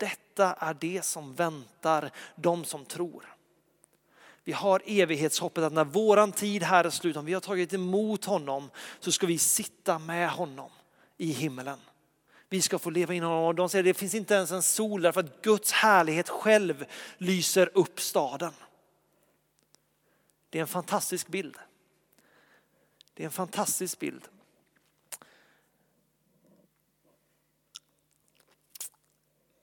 Detta 0.00 0.52
är 0.52 0.74
det 0.74 1.04
som 1.04 1.34
väntar 1.34 2.10
de 2.36 2.64
som 2.64 2.84
tror. 2.84 3.36
Vi 4.44 4.52
har 4.52 4.82
evighetshoppet 4.86 5.64
att 5.64 5.72
när 5.72 5.84
våran 5.84 6.32
tid 6.32 6.62
här 6.62 6.84
är 6.84 6.90
slut, 6.90 7.16
om 7.16 7.24
vi 7.24 7.34
har 7.34 7.40
tagit 7.40 7.72
emot 7.72 8.24
honom, 8.24 8.70
så 9.00 9.12
ska 9.12 9.26
vi 9.26 9.38
sitta 9.38 9.98
med 9.98 10.30
honom 10.30 10.70
i 11.16 11.32
himmelen. 11.32 11.78
Vi 12.48 12.62
ska 12.62 12.78
få 12.78 12.90
leva 12.90 13.14
inom 13.14 13.30
honom. 13.30 13.46
och 13.46 13.54
De 13.54 13.68
säger 13.68 13.82
att 13.82 13.96
det 13.96 13.98
finns 13.98 14.14
inte 14.14 14.34
ens 14.34 14.50
en 14.50 14.62
sol 14.62 15.02
därför 15.02 15.20
att 15.20 15.42
Guds 15.42 15.72
härlighet 15.72 16.28
själv 16.28 16.84
lyser 17.18 17.70
upp 17.74 18.00
staden. 18.00 18.52
Det 20.50 20.58
är 20.58 20.62
en 20.62 20.68
fantastisk 20.68 21.28
bild. 21.28 21.56
Det 23.14 23.22
är 23.22 23.24
en 23.24 23.32
fantastisk 23.32 23.98
bild. 23.98 24.28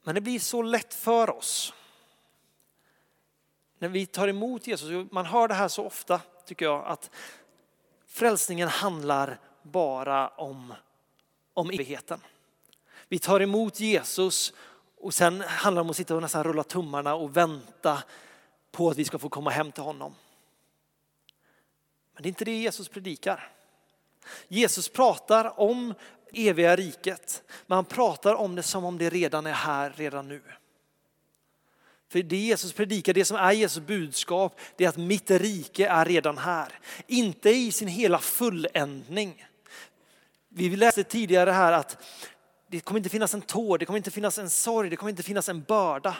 Men 0.08 0.16
det 0.16 0.22
blir 0.22 0.40
så 0.40 0.62
lätt 0.62 0.94
för 0.94 1.30
oss. 1.30 1.74
När 3.80 3.90
vi 3.90 4.06
tar 4.06 4.28
emot 4.28 4.68
Jesus, 4.68 5.12
man 5.12 5.26
hör 5.26 5.48
det 5.48 5.54
här 5.54 5.68
så 5.68 5.86
ofta 5.86 6.22
tycker 6.46 6.66
jag, 6.66 6.86
att 6.86 7.10
frälsningen 8.06 8.68
handlar 8.68 9.40
bara 9.62 10.28
om, 10.28 10.74
om 11.54 11.70
evigheten. 11.70 12.20
Vi 13.08 13.20
tar 13.20 13.40
emot 13.40 13.80
Jesus 13.80 14.54
och 14.98 15.14
sen 15.14 15.42
handlar 15.42 15.82
det 15.82 15.86
om 15.86 15.90
att 15.90 15.98
sitta 15.98 16.16
och 16.16 16.22
nästan 16.22 16.44
rulla 16.44 16.64
tummarna 16.64 17.16
och 17.16 17.38
vänta 17.38 18.04
på 18.72 18.90
att 18.90 18.98
vi 18.98 19.06
ska 19.06 19.20
få 19.20 19.30
komma 19.30 19.50
hem 19.50 19.72
till 19.72 19.84
honom. 19.84 20.16
Men 22.14 22.24
det 22.24 22.28
är 22.28 22.32
inte 22.32 22.46
det 22.46 22.58
Jesus 22.58 22.88
predikar. 22.90 23.52
Jesus 24.48 24.90
pratar 24.90 25.60
om 25.60 25.94
eviga 26.34 26.76
riket, 26.76 27.44
men 27.68 27.76
han 27.76 27.86
pratar 27.86 28.36
om 28.36 28.56
det 28.56 28.64
som 28.64 28.86
om 28.86 28.98
det 28.98 29.10
redan 29.10 29.46
är 29.46 29.54
här, 29.54 29.94
redan 29.96 30.28
nu. 30.28 30.42
För 32.10 32.24
det 32.24 32.38
Jesus 32.38 32.74
predikar, 32.74 33.14
det 33.14 33.26
som 33.26 33.38
är 33.38 33.52
Jesus 33.52 33.84
budskap, 33.84 34.60
det 34.76 34.86
är 34.86 34.90
att 34.90 34.98
mitt 34.98 35.32
rike 35.32 35.88
är 35.88 36.06
redan 36.06 36.38
här. 36.38 36.80
Inte 37.08 37.50
i 37.50 37.72
sin 37.72 37.88
hela 37.88 38.20
fulländning. 38.20 39.46
Vi 40.50 40.76
läste 40.76 41.04
tidigare 41.04 41.52
här 41.52 41.72
att 41.72 41.98
det 42.68 42.80
kommer 42.80 43.00
inte 43.00 43.10
finnas 43.10 43.34
en 43.34 43.42
tår, 43.42 43.78
det 43.78 43.86
kommer 43.86 43.98
inte 43.98 44.12
finnas 44.12 44.38
en 44.38 44.50
sorg, 44.50 44.90
det 44.90 44.96
kommer 44.96 45.10
inte 45.10 45.24
finnas 45.24 45.50
en 45.50 45.62
börda. 45.62 46.18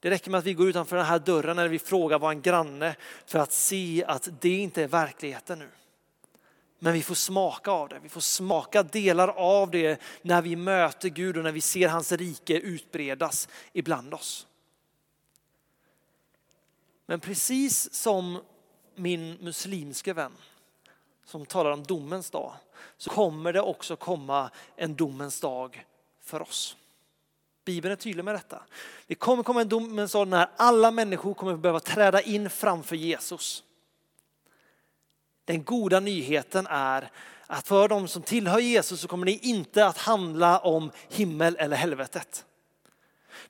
Det 0.00 0.10
räcker 0.10 0.30
med 0.30 0.38
att 0.38 0.44
vi 0.44 0.54
går 0.54 0.68
utanför 0.68 0.96
den 0.96 1.06
här 1.06 1.18
dörren 1.18 1.58
eller 1.58 1.68
vi 1.68 1.78
frågar 1.78 2.18
vår 2.18 2.32
granne 2.32 2.96
för 3.26 3.38
att 3.38 3.52
se 3.52 4.04
att 4.08 4.28
det 4.40 4.58
inte 4.58 4.82
är 4.82 4.88
verkligheten 4.88 5.58
nu. 5.58 5.68
Men 6.84 6.92
vi 6.92 7.02
får 7.02 7.14
smaka 7.14 7.70
av 7.70 7.88
det, 7.88 7.98
vi 8.02 8.08
får 8.08 8.20
smaka 8.20 8.82
delar 8.82 9.28
av 9.28 9.70
det 9.70 10.00
när 10.22 10.42
vi 10.42 10.56
möter 10.56 11.08
Gud 11.08 11.36
och 11.36 11.44
när 11.44 11.52
vi 11.52 11.60
ser 11.60 11.88
hans 11.88 12.12
rike 12.12 12.58
utbredas 12.58 13.48
ibland 13.72 14.14
oss. 14.14 14.46
Men 17.06 17.20
precis 17.20 17.94
som 17.94 18.40
min 18.94 19.34
muslimske 19.40 20.12
vän 20.12 20.32
som 21.24 21.46
talar 21.46 21.70
om 21.70 21.82
domens 21.82 22.30
dag 22.30 22.52
så 22.96 23.10
kommer 23.10 23.52
det 23.52 23.60
också 23.60 23.96
komma 23.96 24.50
en 24.76 24.94
domens 24.94 25.40
dag 25.40 25.86
för 26.20 26.42
oss. 26.42 26.76
Bibeln 27.64 27.92
är 27.92 27.96
tydlig 27.96 28.24
med 28.24 28.34
detta. 28.34 28.62
Det 29.06 29.14
kommer 29.14 29.42
komma 29.42 29.60
en 29.60 29.68
domens 29.68 30.12
dag 30.12 30.28
när 30.28 30.50
alla 30.56 30.90
människor 30.90 31.34
kommer 31.34 31.56
behöva 31.56 31.80
träda 31.80 32.22
in 32.22 32.50
framför 32.50 32.96
Jesus. 32.96 33.64
Den 35.44 35.64
goda 35.64 36.00
nyheten 36.00 36.66
är 36.70 37.10
att 37.46 37.68
för 37.68 37.88
de 37.88 38.08
som 38.08 38.22
tillhör 38.22 38.58
Jesus 38.58 39.00
så 39.00 39.08
kommer 39.08 39.26
det 39.26 39.46
inte 39.46 39.86
att 39.86 39.98
handla 39.98 40.58
om 40.58 40.90
himmel 41.10 41.56
eller 41.58 41.76
helvetet. 41.76 42.44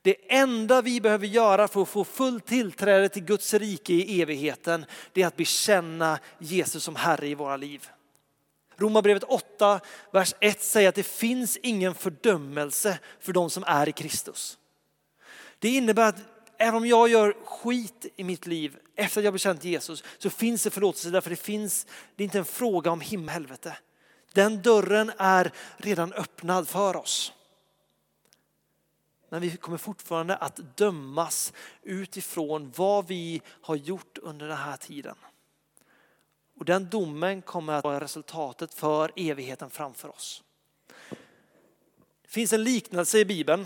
Det 0.01 0.33
enda 0.33 0.81
vi 0.81 1.01
behöver 1.01 1.27
göra 1.27 1.67
för 1.67 1.81
att 1.81 1.89
få 1.89 2.05
full 2.05 2.41
tillträde 2.41 3.09
till 3.09 3.23
Guds 3.23 3.53
rike 3.53 3.93
i 3.93 4.21
evigheten, 4.21 4.85
det 5.13 5.21
är 5.21 5.27
att 5.27 5.35
bekänna 5.35 6.19
Jesus 6.39 6.83
som 6.83 6.95
Herre 6.95 7.27
i 7.27 7.35
våra 7.35 7.57
liv. 7.57 7.87
Romarbrevet 8.77 9.23
8, 9.23 9.79
vers 10.11 10.33
1 10.39 10.61
säger 10.61 10.89
att 10.89 10.95
det 10.95 11.07
finns 11.07 11.57
ingen 11.57 11.95
fördömelse 11.95 12.99
för 13.19 13.33
de 13.33 13.49
som 13.49 13.63
är 13.67 13.89
i 13.89 13.91
Kristus. 13.91 14.57
Det 15.59 15.69
innebär 15.69 16.09
att 16.09 16.32
även 16.63 16.75
om 16.75 16.87
jag 16.87 17.09
gör 17.09 17.35
skit 17.45 18.05
i 18.15 18.23
mitt 18.23 18.45
liv 18.45 18.77
efter 18.95 19.21
att 19.21 19.25
jag 19.25 19.33
bekänt 19.33 19.63
Jesus 19.63 20.03
så 20.17 20.29
finns 20.29 20.63
det 20.63 20.69
förlåtelse 20.69 21.09
därför 21.09 21.29
det 21.29 21.35
finns, 21.35 21.87
det 22.15 22.23
är 22.23 22.25
inte 22.25 22.37
en 22.37 22.45
fråga 22.45 22.91
om 22.91 23.01
himmel 23.01 23.27
och 23.27 23.33
helvete. 23.33 23.77
Den 24.33 24.61
dörren 24.61 25.11
är 25.17 25.51
redan 25.77 26.13
öppnad 26.13 26.67
för 26.67 26.95
oss. 26.95 27.33
Men 29.29 29.41
vi 29.41 29.57
kommer 29.57 29.77
fortfarande 29.77 30.35
att 30.35 30.77
dömas 30.77 31.53
utifrån 31.81 32.73
vad 32.75 33.07
vi 33.07 33.41
har 33.45 33.75
gjort 33.75 34.17
under 34.17 34.47
den 34.47 34.57
här 34.57 34.77
tiden. 34.77 35.15
Och 36.59 36.65
den 36.65 36.89
domen 36.89 37.41
kommer 37.41 37.73
att 37.73 37.83
vara 37.83 37.99
resultatet 37.99 38.73
för 38.73 39.11
evigheten 39.15 39.69
framför 39.69 40.09
oss. 40.09 40.43
Det 42.21 42.29
finns 42.29 42.53
en 42.53 42.63
liknelse 42.63 43.19
i 43.19 43.25
Bibeln 43.25 43.65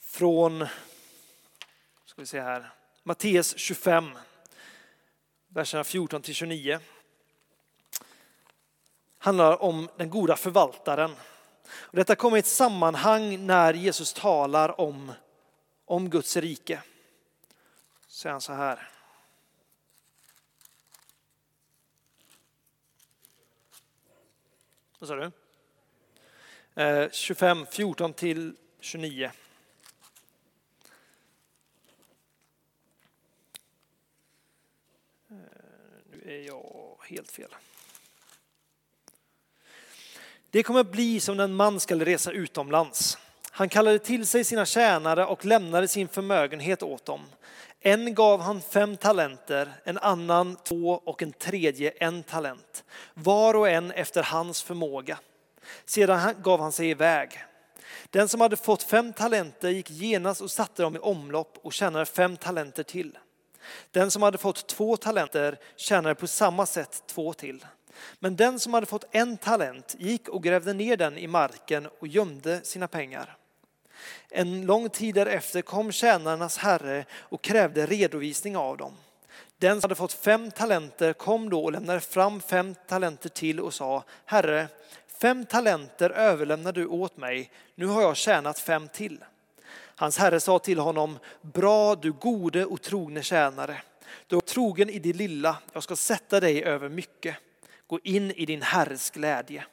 från 0.00 0.66
ska 2.14 2.22
vi 2.22 2.26
se 2.26 2.40
här, 2.40 2.70
Matteus 3.02 3.58
25, 3.58 4.18
verserna 5.48 5.84
14 5.84 6.22
till 6.22 6.34
29. 6.34 6.78
handlar 9.18 9.62
om 9.62 9.88
den 9.96 10.10
goda 10.10 10.36
förvaltaren. 10.36 11.10
Och 11.66 11.96
detta 11.96 12.16
kommer 12.16 12.36
i 12.36 12.40
ett 12.40 12.46
sammanhang 12.46 13.46
när 13.46 13.74
Jesus 13.74 14.12
talar 14.12 14.80
om, 14.80 15.12
om 15.84 16.10
Guds 16.10 16.36
rike. 16.36 16.82
Så 18.06 18.18
säger 18.18 18.32
han 18.32 18.40
så 18.40 18.52
här. 18.52 18.90
Vad 24.98 25.08
sa 25.08 25.14
du? 25.14 25.30
Eh, 26.82 27.10
25, 27.10 27.66
14 27.66 28.12
till 28.12 28.56
29. 28.80 29.30
Är 36.24 36.46
jag 36.46 36.96
helt 37.08 37.30
fel. 37.30 37.54
Det 40.50 40.62
kommer 40.62 40.80
att 40.80 40.92
bli 40.92 41.20
som 41.20 41.36
när 41.36 41.44
en 41.44 41.54
man 41.54 41.80
skall 41.80 42.04
resa 42.04 42.30
utomlands. 42.30 43.18
Han 43.50 43.68
kallade 43.68 43.98
till 43.98 44.26
sig 44.26 44.44
sina 44.44 44.66
tjänare 44.66 45.26
och 45.26 45.44
lämnade 45.44 45.88
sin 45.88 46.08
förmögenhet 46.08 46.82
åt 46.82 47.04
dem. 47.04 47.20
En 47.80 48.14
gav 48.14 48.40
han 48.40 48.60
fem 48.60 48.96
talenter, 48.96 49.72
en 49.84 49.98
annan 49.98 50.56
två 50.56 51.00
och 51.04 51.22
en 51.22 51.32
tredje 51.32 51.90
en 51.90 52.22
talent. 52.22 52.84
Var 53.14 53.54
och 53.54 53.68
en 53.68 53.90
efter 53.90 54.22
hans 54.22 54.62
förmåga. 54.62 55.18
Sedan 55.84 56.34
gav 56.42 56.60
han 56.60 56.72
sig 56.72 56.90
iväg. 56.90 57.44
Den 58.10 58.28
som 58.28 58.40
hade 58.40 58.56
fått 58.56 58.82
fem 58.82 59.12
talenter 59.12 59.68
gick 59.68 59.90
genast 59.90 60.40
och 60.40 60.50
satte 60.50 60.82
dem 60.82 60.96
i 60.96 60.98
omlopp 60.98 61.58
och 61.62 61.72
tjänade 61.72 62.06
fem 62.06 62.36
talenter 62.36 62.82
till. 62.82 63.18
Den 63.90 64.10
som 64.10 64.22
hade 64.22 64.38
fått 64.38 64.66
två 64.66 64.96
talenter 64.96 65.58
tjänade 65.76 66.14
på 66.14 66.26
samma 66.26 66.66
sätt 66.66 67.02
två 67.06 67.32
till. 67.32 67.66
Men 68.18 68.36
den 68.36 68.60
som 68.60 68.74
hade 68.74 68.86
fått 68.86 69.04
en 69.10 69.36
talent 69.36 69.96
gick 69.98 70.28
och 70.28 70.42
grävde 70.42 70.72
ner 70.72 70.96
den 70.96 71.18
i 71.18 71.26
marken 71.26 71.88
och 71.98 72.08
gömde 72.08 72.60
sina 72.64 72.88
pengar. 72.88 73.36
En 74.30 74.66
lång 74.66 74.90
tid 74.90 75.14
därefter 75.14 75.62
kom 75.62 75.92
tjänarnas 75.92 76.58
herre 76.58 77.04
och 77.12 77.42
krävde 77.42 77.86
redovisning 77.86 78.56
av 78.56 78.76
dem. 78.76 78.92
Den 79.58 79.80
som 79.80 79.88
hade 79.88 79.94
fått 79.94 80.12
fem 80.12 80.50
talenter 80.50 81.12
kom 81.12 81.50
då 81.50 81.64
och 81.64 81.72
lämnade 81.72 82.00
fram 82.00 82.40
fem 82.40 82.74
talenter 82.88 83.28
till 83.28 83.60
och 83.60 83.74
sa, 83.74 84.04
Herre, 84.24 84.68
fem 85.20 85.46
talenter 85.46 86.10
överlämnar 86.10 86.72
du 86.72 86.86
åt 86.86 87.16
mig, 87.16 87.50
nu 87.74 87.86
har 87.86 88.02
jag 88.02 88.16
tjänat 88.16 88.58
fem 88.58 88.88
till. 88.88 89.24
Hans 89.96 90.18
herre 90.18 90.40
sa 90.40 90.58
till 90.58 90.78
honom, 90.78 91.18
bra 91.40 91.94
du 91.94 92.12
gode 92.12 92.64
och 92.64 92.82
trogne 92.82 93.22
tjänare. 93.22 93.82
Du 94.26 94.36
är 94.36 94.40
trogen 94.40 94.90
i 94.90 94.98
det 94.98 95.12
lilla, 95.12 95.56
jag 95.72 95.82
ska 95.82 95.96
sätta 95.96 96.40
dig 96.40 96.64
över 96.64 96.88
mycket. 96.88 97.36
Gå 97.86 98.00
in 98.02 98.30
i 98.30 98.46
din 98.46 98.62
herres 98.62 99.10
glädje. 99.10 99.64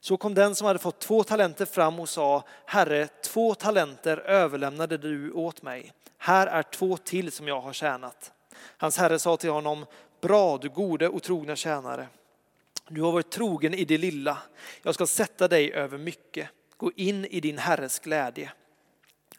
Så 0.00 0.16
kom 0.16 0.34
den 0.34 0.54
som 0.54 0.66
hade 0.66 0.78
fått 0.78 0.98
två 0.98 1.24
talenter 1.24 1.64
fram 1.64 2.00
och 2.00 2.08
sa, 2.08 2.44
Herre, 2.66 3.08
två 3.24 3.54
talenter 3.54 4.16
överlämnade 4.16 4.98
du 4.98 5.32
åt 5.32 5.62
mig. 5.62 5.92
Här 6.18 6.46
är 6.46 6.62
två 6.62 6.96
till 6.96 7.32
som 7.32 7.48
jag 7.48 7.60
har 7.60 7.72
tjänat. 7.72 8.32
Hans 8.76 8.98
herre 8.98 9.18
sa 9.18 9.36
till 9.36 9.50
honom, 9.50 9.86
bra 10.20 10.58
du 10.58 10.68
gode 10.68 11.08
och 11.08 11.22
trogna 11.22 11.56
tjänare. 11.56 12.08
Du 12.88 13.02
har 13.02 13.12
varit 13.12 13.30
trogen 13.30 13.74
i 13.74 13.84
det 13.84 13.98
lilla. 13.98 14.38
Jag 14.82 14.94
ska 14.94 15.06
sätta 15.06 15.48
dig 15.48 15.72
över 15.72 15.98
mycket. 15.98 16.48
Gå 16.76 16.92
in 16.96 17.24
i 17.24 17.40
din 17.40 17.58
herres 17.58 17.98
glädje. 17.98 18.52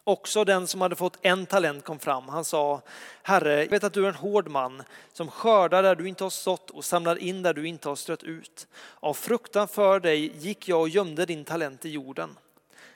Också 0.06 0.44
den 0.44 0.68
som 0.68 0.82
hade 0.82 0.96
fått 0.96 1.18
en 1.22 1.46
talent 1.46 1.84
kom 1.84 2.00
fram. 2.00 2.30
Han 2.30 2.46
sa, 2.46 2.82
Herre, 3.24 3.64
jag 3.64 3.70
vet 3.70 3.84
att 3.84 3.94
du 3.94 4.06
är 4.06 4.10
en 4.10 4.16
hård 4.16 4.50
man 4.50 4.84
som 5.14 5.32
skördar 5.32 5.84
där 5.84 5.96
du 5.96 6.08
inte 6.08 6.24
har 6.24 6.30
sått 6.30 6.70
och 6.70 6.86
samlar 6.86 7.16
in 7.16 7.42
där 7.44 7.54
du 7.54 7.68
inte 7.68 7.90
har 7.90 7.96
strött 7.96 8.24
ut. 8.24 8.68
Av 9.00 9.14
fruktan 9.14 9.68
för 9.68 10.00
dig 10.00 10.38
gick 10.38 10.68
jag 10.68 10.82
och 10.82 10.90
gömde 10.90 11.26
din 11.26 11.46
talent 11.46 11.86
i 11.86 11.90
jorden. 11.90 12.38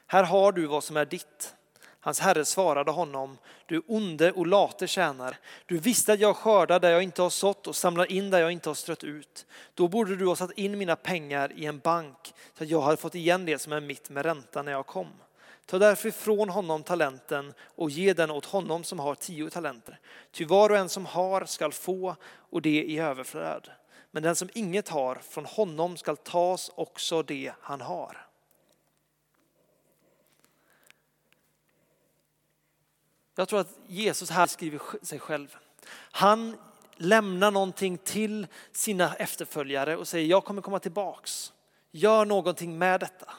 Här 0.07 0.23
har 0.23 0.51
du 0.51 0.65
vad 0.65 0.83
som 0.83 0.97
är 0.97 1.05
ditt. 1.05 1.53
Hans 1.99 2.19
herre 2.19 2.45
svarade 2.45 2.91
honom, 2.91 3.37
du 3.65 3.81
onde 3.87 4.31
och 4.31 4.47
late 4.47 4.87
tjänare. 4.87 5.37
Du 5.65 5.77
visste 5.77 6.13
att 6.13 6.19
jag 6.19 6.35
skördar 6.35 6.79
där 6.79 6.91
jag 6.91 7.03
inte 7.03 7.21
har 7.21 7.29
sått 7.29 7.67
och 7.67 7.75
samlar 7.75 8.11
in 8.11 8.29
där 8.29 8.39
jag 8.39 8.51
inte 8.51 8.69
har 8.69 8.75
strött 8.75 9.03
ut. 9.03 9.45
Då 9.73 9.87
borde 9.87 10.15
du 10.15 10.25
ha 10.25 10.35
satt 10.35 10.51
in 10.51 10.77
mina 10.77 10.95
pengar 10.95 11.51
i 11.55 11.65
en 11.65 11.79
bank 11.79 12.33
så 12.57 12.63
att 12.63 12.69
jag 12.69 12.81
hade 12.81 12.97
fått 12.97 13.15
igen 13.15 13.45
det 13.45 13.59
som 13.59 13.73
är 13.73 13.79
mitt 13.79 14.09
med 14.09 14.25
ränta 14.25 14.61
när 14.61 14.71
jag 14.71 14.85
kom. 14.85 15.07
Ta 15.67 15.79
därför 15.79 16.09
ifrån 16.09 16.49
honom 16.49 16.83
talenten 16.83 17.53
och 17.59 17.89
ge 17.89 18.13
den 18.13 18.31
åt 18.31 18.45
honom 18.45 18.83
som 18.83 18.99
har 18.99 19.15
tio 19.15 19.49
talenter. 19.49 19.99
Ty 20.31 20.45
var 20.45 20.69
och 20.69 20.77
en 20.77 20.89
som 20.89 21.05
har 21.05 21.45
skall 21.45 21.71
få 21.71 22.15
och 22.25 22.61
det 22.61 22.83
i 22.83 22.99
överflöd. 22.99 23.71
Men 24.11 24.23
den 24.23 24.35
som 24.35 24.49
inget 24.53 24.89
har, 24.89 25.15
från 25.15 25.45
honom 25.45 25.97
skall 25.97 26.17
tas 26.17 26.71
också 26.75 27.23
det 27.23 27.53
han 27.61 27.81
har. 27.81 28.27
Jag 33.35 33.47
tror 33.47 33.59
att 33.59 33.77
Jesus 33.87 34.29
här 34.29 34.47
skriver 34.47 35.05
sig 35.05 35.19
själv. 35.19 35.57
Han 36.11 36.57
lämnar 36.95 37.51
någonting 37.51 37.97
till 37.97 38.47
sina 38.71 39.15
efterföljare 39.15 39.97
och 39.97 40.07
säger 40.07 40.27
jag 40.27 40.43
kommer 40.43 40.61
komma 40.61 40.79
tillbaks. 40.79 41.53
Gör 41.91 42.25
någonting 42.25 42.77
med 42.77 42.99
detta. 42.99 43.33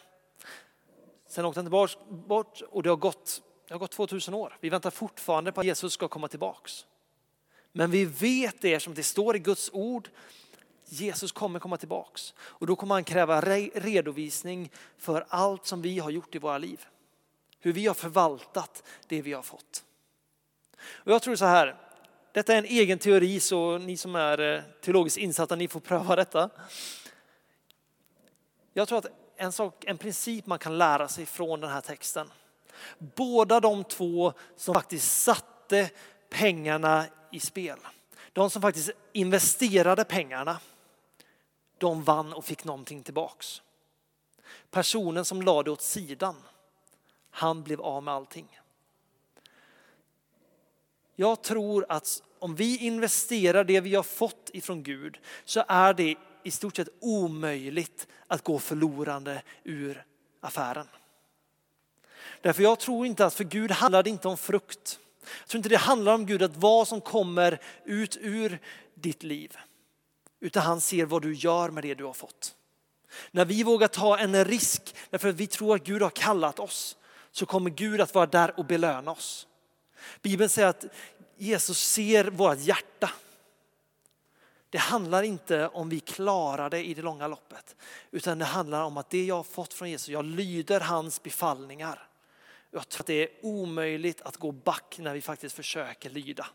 Sen 1.28 1.44
åkte 1.44 1.61
han 1.61 1.88
bort 2.26 2.62
och 2.70 2.82
det 2.82 2.88
har 2.88 2.97
gått, 2.97 3.42
det 3.66 3.75
har 3.75 3.78
gått 3.78 3.90
2000 3.90 4.35
år. 4.35 4.58
Vi 4.61 4.68
väntar 4.68 4.90
fortfarande 4.90 5.52
på 5.52 5.61
att 5.61 5.66
Jesus 5.66 5.92
ska 5.92 6.08
komma 6.08 6.28
tillbaks. 6.28 6.87
Men 7.73 7.90
vi 7.90 8.04
vet 8.04 8.61
det 8.61 8.80
som 8.80 8.94
det 8.94 9.02
står 9.02 9.37
i 9.37 9.38
Guds 9.38 9.70
ord. 9.73 10.08
Jesus 10.85 11.32
kommer 11.32 11.58
komma 11.58 11.76
tillbaks 11.76 12.35
och 12.38 12.66
då 12.66 12.76
kommer 12.76 12.94
han 12.94 13.04
kräva 13.04 13.40
redovisning 13.75 14.70
för 14.99 15.26
allt 15.28 15.66
som 15.66 15.82
vi 15.82 15.99
har 15.99 16.11
gjort 16.11 16.35
i 16.35 16.38
våra 16.38 16.58
liv. 16.58 16.87
Hur 17.61 17.73
vi 17.73 17.87
har 17.87 17.94
förvaltat 17.94 18.82
det 19.06 19.23
vi 19.23 19.32
har 19.32 19.42
fått. 19.42 19.85
Och 20.90 21.12
jag 21.12 21.23
tror 21.23 21.37
så 21.37 21.44
här, 21.44 21.76
detta 22.32 22.54
är 22.54 22.58
en 22.58 22.64
egen 22.64 22.99
teori 22.99 23.40
så 23.40 23.78
ni 23.78 23.97
som 23.97 24.16
är 24.16 24.40
eh, 24.40 24.62
teologiskt 24.80 25.18
insatta, 25.18 25.56
ni 25.56 25.68
får 25.68 25.80
pröva 25.80 26.16
detta. 26.16 26.50
Jag 28.73 28.88
tror 28.88 28.99
att 28.99 29.06
en, 29.38 29.52
sak, 29.52 29.85
en 29.85 29.99
princip 29.99 30.47
man 30.47 30.59
kan 30.59 30.78
lära 30.78 31.09
sig 31.09 31.26
från 31.26 31.61
den 31.61 31.71
här 31.71 31.80
texten. 31.80 32.30
Båda 32.99 33.61
de 33.61 33.85
två 33.85 34.33
som 34.57 34.75
faktiskt 34.75 35.23
satte 35.23 35.90
pengarna 36.30 37.07
i 37.33 37.40
spel, 37.40 37.78
de 38.33 38.50
som 38.50 38.62
faktiskt 38.62 38.90
investerade 39.12 40.04
pengarna, 40.04 40.61
de 41.78 42.02
vann 42.02 42.33
och 42.33 42.45
fick 42.45 42.64
någonting 42.64 43.02
tillbaks. 43.02 43.62
Personen 44.71 45.25
som 45.25 45.42
lade 45.42 45.71
åt 45.71 45.83
sidan, 45.83 46.37
han 47.30 47.62
blev 47.62 47.80
av 47.80 48.02
med 48.02 48.14
allting. 48.14 48.61
Jag 51.16 51.42
tror 51.42 51.87
att 51.88 52.23
om 52.38 52.54
vi 52.54 52.78
investerar 52.78 53.64
det 53.64 53.80
vi 53.80 53.95
har 53.95 54.02
fått 54.02 54.50
ifrån 54.52 54.83
Gud 54.83 55.18
så 55.45 55.64
är 55.68 55.95
det 55.95 56.16
i 56.48 56.50
stort 56.50 56.76
sett 56.76 56.88
omöjligt 57.00 58.06
att 58.26 58.44
gå 58.44 58.58
förlorande 58.58 59.42
ur 59.64 60.04
affären. 60.40 60.88
Därför 62.42 62.62
jag 62.62 62.80
tror 62.80 63.06
inte 63.06 63.26
att 63.26 63.34
för 63.34 63.44
Gud 63.44 63.70
handlar 63.70 64.02
det 64.02 64.11
inte 64.11 64.28
om 64.28 64.37
frukt. 64.37 64.98
Jag 65.40 65.48
tror 65.48 65.58
inte 65.58 65.68
det 65.68 65.76
handlar 65.76 66.14
om 66.14 66.26
Gud 66.26 66.42
att 66.42 66.56
vad 66.56 66.88
som 66.88 67.00
kommer 67.00 67.61
ut 67.84 68.16
ur 68.20 68.58
ditt 68.94 69.22
liv. 69.22 69.56
Utan 70.40 70.62
han 70.62 70.80
ser 70.80 71.04
vad 71.04 71.22
du 71.22 71.34
gör 71.34 71.70
med 71.70 71.84
det 71.84 71.94
du 71.94 72.04
har 72.04 72.12
fått. 72.12 72.54
När 73.30 73.44
vi 73.44 73.62
vågar 73.62 73.88
ta 73.88 74.18
en 74.18 74.44
risk 74.44 74.94
därför 75.11 75.28
att 75.28 75.34
vi 75.34 75.46
tror 75.46 75.76
att 75.76 75.84
Gud 75.84 76.02
har 76.02 76.11
kallat 76.11 76.58
oss 76.58 76.96
så 77.32 77.46
kommer 77.46 77.70
Gud 77.70 78.00
att 78.00 78.14
vara 78.14 78.26
där 78.26 78.58
och 78.58 78.64
belöna 78.64 79.11
oss. 79.11 79.46
Bibeln 80.22 80.48
säger 80.48 80.68
att 80.68 80.84
Jesus 81.37 81.78
ser 81.78 82.24
vårt 82.24 82.61
hjärta. 82.61 83.11
Det 84.70 84.78
handlar 84.78 85.22
inte 85.22 85.68
om 85.68 85.88
vi 85.88 86.00
klarar 86.00 86.70
det 86.70 86.85
i 86.85 86.94
det 86.94 87.02
långa 87.02 87.26
loppet, 87.26 87.76
utan 88.11 88.38
det 88.38 88.44
handlar 88.44 88.83
om 88.83 88.96
att 88.96 89.11
det 89.11 89.24
jag 89.24 89.35
har 89.35 89.42
fått 89.42 89.74
från 89.74 89.90
Jesus, 89.90 90.09
jag 90.09 90.24
lyder 90.24 90.81
hans 90.81 91.22
befallningar. 91.22 92.09
Jag 92.70 92.88
tror 92.88 93.02
att 93.02 93.07
det 93.07 93.22
är 93.22 93.28
omöjligt 93.42 94.20
att 94.22 94.37
gå 94.37 94.52
back 94.52 94.96
när 94.98 95.14
vi 95.14 95.20
faktiskt 95.20 95.57
försöker 95.57 96.11
lyda. 96.11 96.46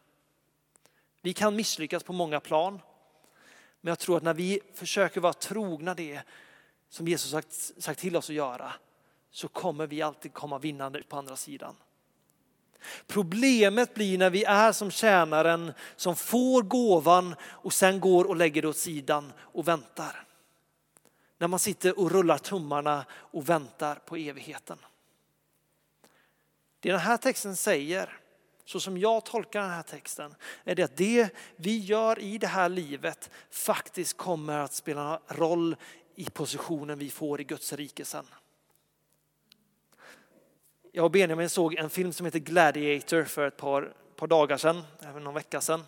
Vi 1.21 1.33
kan 1.33 1.55
misslyckas 1.55 2.03
på 2.03 2.13
många 2.13 2.39
plan, 2.39 2.79
men 3.81 3.91
jag 3.91 3.99
tror 3.99 4.17
att 4.17 4.23
när 4.23 4.33
vi 4.33 4.59
försöker 4.73 5.21
vara 5.21 5.33
trogna 5.33 5.93
det 5.93 6.21
som 6.89 7.07
Jesus 7.07 7.31
sagt, 7.31 7.53
sagt 7.83 7.99
till 7.99 8.15
oss 8.15 8.29
att 8.29 8.35
göra, 8.35 8.73
så 9.31 9.47
kommer 9.47 9.87
vi 9.87 10.01
alltid 10.01 10.33
komma 10.33 10.57
vinnande 10.59 10.99
ut 10.99 11.09
på 11.09 11.17
andra 11.17 11.35
sidan. 11.35 11.75
Problemet 13.07 13.93
blir 13.93 14.17
när 14.17 14.29
vi 14.29 14.43
är 14.43 14.71
som 14.71 14.91
tjänaren 14.91 15.73
som 15.95 16.15
får 16.15 16.61
gåvan 16.61 17.35
och 17.43 17.73
sen 17.73 17.99
går 17.99 18.25
och 18.25 18.35
lägger 18.35 18.61
det 18.61 18.67
åt 18.67 18.77
sidan 18.77 19.33
och 19.37 19.67
väntar. 19.67 20.25
När 21.37 21.47
man 21.47 21.59
sitter 21.59 21.99
och 21.99 22.11
rullar 22.11 22.37
tummarna 22.37 23.05
och 23.11 23.49
väntar 23.49 23.95
på 23.95 24.15
evigheten. 24.15 24.77
Det 26.79 26.91
den 26.91 26.99
här 26.99 27.17
texten 27.17 27.55
säger, 27.55 28.19
så 28.65 28.79
som 28.79 28.97
jag 28.97 29.25
tolkar 29.25 29.61
den 29.61 29.71
här 29.71 29.83
texten, 29.83 30.35
är 30.63 30.75
det 30.75 30.83
att 30.83 30.97
det 30.97 31.29
vi 31.55 31.77
gör 31.77 32.19
i 32.19 32.37
det 32.37 32.47
här 32.47 32.69
livet 32.69 33.29
faktiskt 33.49 34.17
kommer 34.17 34.59
att 34.59 34.73
spela 34.73 35.19
roll 35.27 35.75
i 36.15 36.25
positionen 36.29 36.99
vi 36.99 37.09
får 37.09 37.41
i 37.41 37.43
Guds 37.43 37.73
rike 37.73 38.05
sen 38.05 38.25
jag 40.95 41.05
och 41.05 41.11
Benjamin 41.11 41.49
såg 41.49 41.75
en 41.75 41.89
film 41.89 42.13
som 42.13 42.25
heter 42.25 42.39
Gladiator 42.39 43.23
för 43.23 43.47
ett 43.47 43.57
par, 43.57 43.93
par 44.15 44.27
dagar 44.27 44.57
sedan, 44.57 44.83
även 44.99 45.23
någon 45.23 45.33
vecka 45.33 45.61
sedan. 45.61 45.83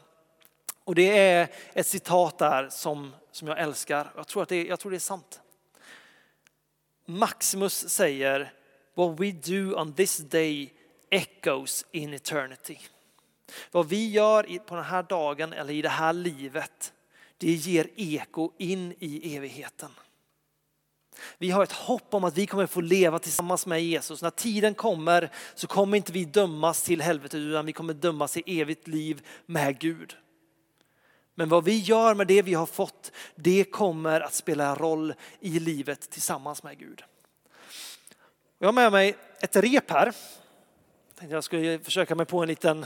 Och 0.84 0.96
det 0.96 1.18
är 1.18 1.48
ett 1.74 1.88
citat 1.88 2.38
där 2.38 2.70
som, 2.70 3.16
som 3.32 3.48
jag 3.48 3.60
älskar. 3.60 4.12
Jag 4.16 4.28
tror, 4.28 4.44
att 4.44 4.50
det, 4.50 4.66
jag 4.66 4.80
tror 4.80 4.92
det 4.92 4.98
är 4.98 5.00
sant. 5.00 5.42
Maximus 7.06 7.90
säger 7.90 8.54
What 8.94 9.20
we 9.20 9.32
do 9.32 9.76
on 9.76 9.94
this 9.94 10.18
day 10.18 10.74
echoes 11.10 11.86
in 11.92 12.14
eternity. 12.14 12.78
Vad 13.72 13.90
vi 13.90 14.10
gör 14.10 14.60
på 14.60 14.76
den 14.76 14.86
här 14.86 15.04
dagen 15.04 15.54
eller 15.54 15.74
i 15.74 15.82
det 15.82 15.90
här 15.90 16.14
livet, 16.14 16.94
det 17.38 17.52
ger 17.52 17.90
eko 17.96 18.52
in 18.58 18.96
i 19.00 19.36
evigheten. 19.36 19.90
Vi 21.38 21.52
har 21.52 21.64
ett 21.64 21.72
hopp 21.72 22.14
om 22.14 22.24
att 22.24 22.38
vi 22.38 22.48
kommer 22.48 22.68
få 22.68 22.82
leva 22.82 23.20
tillsammans 23.20 23.66
med 23.66 23.84
Jesus. 23.84 24.22
När 24.22 24.30
tiden 24.30 24.74
kommer 24.74 25.32
så 25.56 25.68
kommer 25.68 25.98
inte 25.98 26.12
vi 26.12 26.26
dömas 26.26 26.84
till 26.84 27.02
helvetet 27.02 27.38
utan 27.38 27.66
vi 27.66 27.74
kommer 27.74 27.94
dömas 27.94 28.32
till 28.32 28.44
evigt 28.46 28.88
liv 28.88 29.28
med 29.46 29.80
Gud. 29.80 30.18
Men 31.36 31.50
vad 31.50 31.64
vi 31.64 31.80
gör 31.80 32.16
med 32.16 32.28
det 32.28 32.42
vi 32.42 32.54
har 32.54 32.66
fått, 32.66 33.12
det 33.36 33.64
kommer 33.64 34.22
att 34.22 34.34
spela 34.34 34.76
roll 34.76 35.14
i 35.40 35.60
livet 35.60 36.10
tillsammans 36.10 36.64
med 36.64 36.80
Gud. 36.80 37.04
Jag 38.60 38.68
har 38.68 38.74
med 38.74 38.92
mig 38.92 39.16
ett 39.40 39.56
rep 39.56 39.92
här. 39.92 40.06
Jag 40.06 40.14
ska 41.20 41.28
jag 41.30 41.44
skulle 41.44 41.80
försöka 41.80 42.16
mig 42.16 42.26
på 42.26 42.42
en 42.42 42.48
liten 42.48 42.86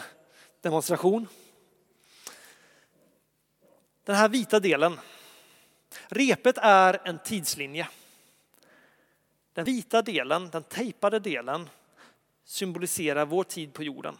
demonstration. 0.61 1.27
Den 4.03 4.15
här 4.15 4.29
vita 4.29 4.59
delen. 4.59 4.99
Repet 6.07 6.57
är 6.57 7.01
en 7.03 7.19
tidslinje. 7.19 7.87
Den 9.59 9.65
vita 9.65 10.01
delen, 10.01 10.49
den 10.49 10.63
tejpade 10.63 11.19
delen, 11.19 11.69
symboliserar 12.43 13.25
vår 13.25 13.43
tid 13.43 13.73
på 13.73 13.83
jorden. 13.83 14.17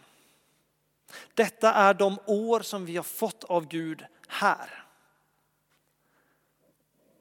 Detta 1.34 1.72
är 1.72 1.94
de 1.94 2.18
år 2.26 2.60
som 2.60 2.86
vi 2.86 2.96
har 2.96 3.02
fått 3.02 3.44
av 3.44 3.68
Gud 3.68 4.04
här. 4.28 4.84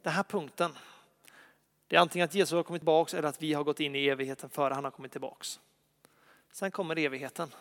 Den 0.02 0.14
här 0.14 0.24
punkten, 0.24 0.78
det 1.88 1.96
är 1.96 2.00
antingen 2.00 2.26
att 2.26 2.36
Jesus 2.36 2.56
har 2.56 2.64
kommit 2.64 2.82
tillbaks 2.82 3.14
eller 3.14 3.28
att 3.30 3.42
vi 3.42 3.54
har 3.54 3.64
gått 3.64 3.80
in 3.80 3.96
i 3.96 4.08
evigheten 4.08 4.50
före 4.50 4.74
han 4.74 4.84
har 4.84 4.92
kommit 4.92 5.12
tillbaks. 5.12 5.60
Sen 6.52 6.72
kommer 6.72 6.98
evigheten. 6.98 7.52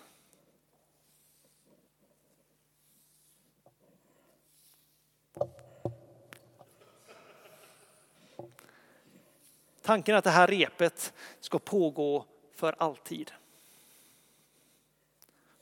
Tanken 9.88 10.14
är 10.14 10.18
att 10.18 10.24
det 10.24 10.30
här 10.30 10.46
repet 10.46 11.12
ska 11.40 11.58
pågå 11.58 12.24
för 12.54 12.74
alltid. 12.78 13.30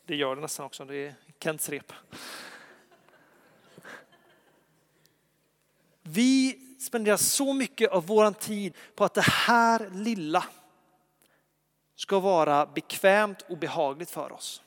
Det 0.04 0.16
gör 0.16 0.36
det 0.36 0.42
nästan 0.42 0.66
också, 0.66 0.84
det 0.84 0.96
är 0.96 1.14
Kents 1.40 1.68
rep. 1.68 1.92
Vi 6.02 6.58
spenderar 6.80 7.16
så 7.16 7.52
mycket 7.52 7.90
av 7.90 8.06
vår 8.06 8.30
tid 8.30 8.74
på 8.94 9.04
att 9.04 9.14
det 9.14 9.24
här 9.26 9.90
lilla 9.90 10.44
ska 11.94 12.20
vara 12.20 12.66
bekvämt 12.66 13.42
och 13.48 13.58
behagligt 13.58 14.10
för 14.10 14.32
oss. 14.32 14.62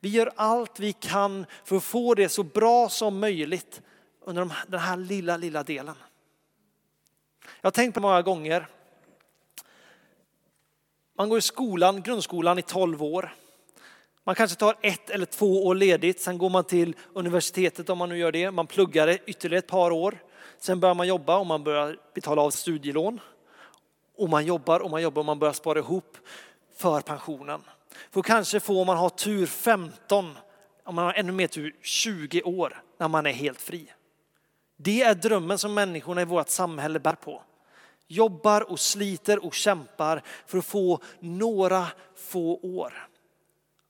Vi 0.00 0.08
gör 0.08 0.32
allt 0.36 0.80
vi 0.80 0.92
kan 0.92 1.46
för 1.64 1.76
att 1.76 1.84
få 1.84 2.14
det 2.14 2.28
så 2.28 2.42
bra 2.42 2.88
som 2.88 3.20
möjligt 3.20 3.82
under 4.20 4.50
den 4.68 4.80
här 4.80 4.96
lilla, 4.96 5.36
lilla 5.36 5.62
delen. 5.62 5.96
Jag 7.60 7.66
har 7.66 7.70
tänkt 7.70 7.94
på 7.94 8.00
många 8.00 8.22
gånger. 8.22 8.66
Man 11.18 11.28
går 11.28 11.38
i 11.38 11.42
skolan, 11.42 12.02
grundskolan 12.02 12.58
i 12.58 12.62
12 12.62 13.02
år. 13.02 13.34
Man 14.24 14.34
kanske 14.34 14.56
tar 14.56 14.76
ett 14.82 15.10
eller 15.10 15.26
två 15.26 15.66
år 15.66 15.74
ledigt, 15.74 16.20
sen 16.20 16.38
går 16.38 16.50
man 16.50 16.64
till 16.64 16.96
universitetet 17.12 17.90
om 17.90 17.98
man 17.98 18.08
nu 18.08 18.18
gör 18.18 18.32
det. 18.32 18.50
Man 18.50 18.66
pluggar 18.66 19.18
ytterligare 19.26 19.58
ett 19.58 19.66
par 19.66 19.90
år. 19.90 20.18
Sen 20.58 20.80
börjar 20.80 20.94
man 20.94 21.08
jobba 21.08 21.38
och 21.38 21.46
man 21.46 21.64
börjar 21.64 21.98
betala 22.14 22.42
av 22.42 22.50
studielån. 22.50 23.20
Och 24.16 24.28
man 24.28 24.46
jobbar 24.46 24.80
och 24.80 24.90
man 24.90 25.02
jobbar 25.02 25.20
och 25.20 25.26
man 25.26 25.38
börjar 25.38 25.52
spara 25.52 25.78
ihop 25.78 26.16
för 26.76 27.00
pensionen. 27.00 27.60
För 28.10 28.22
kanske 28.22 28.60
får 28.60 28.84
man 28.84 28.96
ha 28.96 29.10
tur 29.10 29.46
15, 29.46 30.38
om 30.84 30.94
man 30.94 31.04
har 31.04 31.12
ännu 31.12 31.32
mer 31.32 31.46
tur 31.46 31.76
20 31.82 32.42
år 32.42 32.82
när 32.98 33.08
man 33.08 33.26
är 33.26 33.32
helt 33.32 33.60
fri. 33.60 33.92
Det 34.76 35.02
är 35.02 35.14
drömmen 35.14 35.58
som 35.58 35.74
människorna 35.74 36.22
i 36.22 36.24
vårt 36.24 36.48
samhälle 36.48 37.00
bär 37.00 37.14
på. 37.14 37.42
Jobbar 38.06 38.70
och 38.70 38.80
sliter 38.80 39.44
och 39.44 39.54
kämpar 39.54 40.22
för 40.46 40.58
att 40.58 40.64
få 40.64 41.02
några 41.20 41.86
få 42.14 42.60
år 42.62 43.08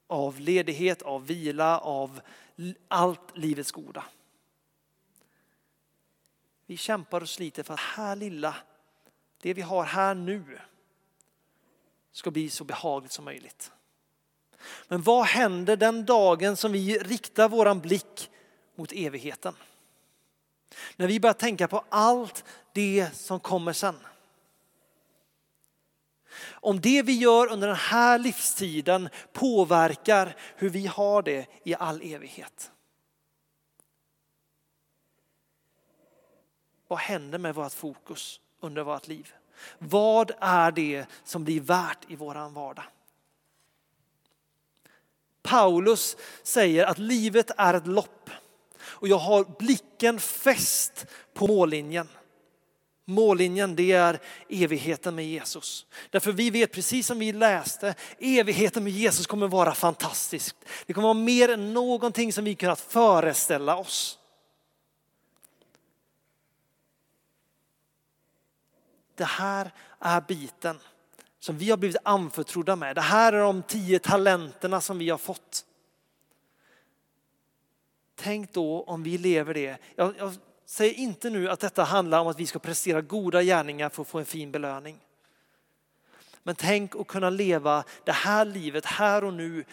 av 0.06 0.40
ledighet, 0.40 1.02
av 1.02 1.26
vila, 1.26 1.78
av 1.78 2.20
allt 2.88 3.36
livets 3.36 3.72
goda. 3.72 4.04
Vi 6.66 6.76
kämpar 6.76 7.20
och 7.20 7.28
sliter 7.28 7.62
för 7.62 7.74
att 7.74 7.80
det 7.80 8.02
här 8.02 8.16
lilla, 8.16 8.54
det 9.40 9.54
vi 9.54 9.62
har 9.62 9.84
här 9.84 10.14
nu, 10.14 10.58
ska 12.12 12.30
bli 12.30 12.50
så 12.50 12.64
behagligt 12.64 13.12
som 13.12 13.24
möjligt. 13.24 13.72
Men 14.88 15.02
vad 15.02 15.26
händer 15.26 15.76
den 15.76 16.04
dagen 16.04 16.56
som 16.56 16.72
vi 16.72 16.98
riktar 16.98 17.48
våran 17.48 17.80
blick 17.80 18.30
mot 18.74 18.92
evigheten? 18.92 19.54
När 20.96 21.06
vi 21.06 21.20
börjar 21.20 21.34
tänka 21.34 21.68
på 21.68 21.84
allt 21.88 22.44
det 22.76 23.08
som 23.14 23.40
kommer 23.40 23.72
sen. 23.72 23.96
Om 26.42 26.80
det 26.80 27.02
vi 27.02 27.12
gör 27.12 27.52
under 27.52 27.66
den 27.68 27.76
här 27.76 28.18
livstiden 28.18 29.08
påverkar 29.32 30.36
hur 30.56 30.70
vi 30.70 30.86
har 30.86 31.22
det 31.22 31.46
i 31.64 31.74
all 31.74 32.02
evighet. 32.02 32.70
Vad 36.88 36.98
händer 36.98 37.38
med 37.38 37.54
vårt 37.54 37.72
fokus 37.72 38.40
under 38.60 38.82
vårt 38.82 39.08
liv? 39.08 39.34
Vad 39.78 40.30
är 40.40 40.70
det 40.70 41.06
som 41.24 41.44
blir 41.44 41.60
värt 41.60 42.10
i 42.10 42.16
våran 42.16 42.54
vardag? 42.54 42.84
Paulus 45.42 46.16
säger 46.42 46.86
att 46.86 46.98
livet 46.98 47.50
är 47.56 47.74
ett 47.74 47.86
lopp 47.86 48.30
och 48.78 49.08
jag 49.08 49.18
har 49.18 49.44
blicken 49.58 50.20
fäst 50.20 51.06
på 51.34 51.46
mållinjen. 51.46 52.08
Mållinjen 53.08 53.76
det 53.76 53.92
är 53.92 54.20
evigheten 54.48 55.14
med 55.14 55.26
Jesus. 55.26 55.86
Därför 56.10 56.32
vi 56.32 56.50
vet 56.50 56.72
precis 56.72 57.06
som 57.06 57.18
vi 57.18 57.32
läste, 57.32 57.94
evigheten 58.18 58.84
med 58.84 58.92
Jesus 58.92 59.26
kommer 59.26 59.48
vara 59.48 59.74
fantastisk. 59.74 60.56
Det 60.86 60.92
kommer 60.92 61.08
vara 61.08 61.18
mer 61.18 61.48
än 61.48 61.72
någonting 61.72 62.32
som 62.32 62.44
vi 62.44 62.54
kunnat 62.54 62.80
föreställa 62.80 63.76
oss. 63.76 64.18
Det 69.14 69.24
här 69.24 69.70
är 69.98 70.20
biten 70.20 70.78
som 71.38 71.58
vi 71.58 71.70
har 71.70 71.76
blivit 71.76 71.96
anförtrodda 72.02 72.76
med. 72.76 72.94
Det 72.94 73.00
här 73.00 73.32
är 73.32 73.40
de 73.40 73.62
tio 73.62 73.98
talenterna 73.98 74.80
som 74.80 74.98
vi 74.98 75.10
har 75.10 75.18
fått. 75.18 75.64
Tänk 78.14 78.52
då 78.52 78.82
om 78.82 79.02
vi 79.02 79.18
lever 79.18 79.54
det. 79.54 79.78
Jag, 79.94 80.14
jag 80.18 80.34
Säg 80.66 80.92
inte 80.92 81.30
nu 81.30 81.50
att 81.50 81.60
detta 81.60 81.84
handlar 81.84 82.20
om 82.20 82.26
att 82.26 82.40
vi 82.40 82.46
ska 82.46 82.58
prestera 82.58 83.00
goda 83.00 83.42
gärningar 83.42 83.88
för 83.88 84.02
att 84.02 84.08
få 84.08 84.18
en 84.18 84.24
fin 84.24 84.52
belöning. 84.52 85.00
Men 86.42 86.54
tänk 86.54 86.96
att 86.96 87.06
kunna 87.06 87.30
leva 87.30 87.84
det 88.04 88.12
här 88.12 88.44
livet 88.44 88.84
här 88.84 89.24
och 89.24 89.34
nu 89.34 89.64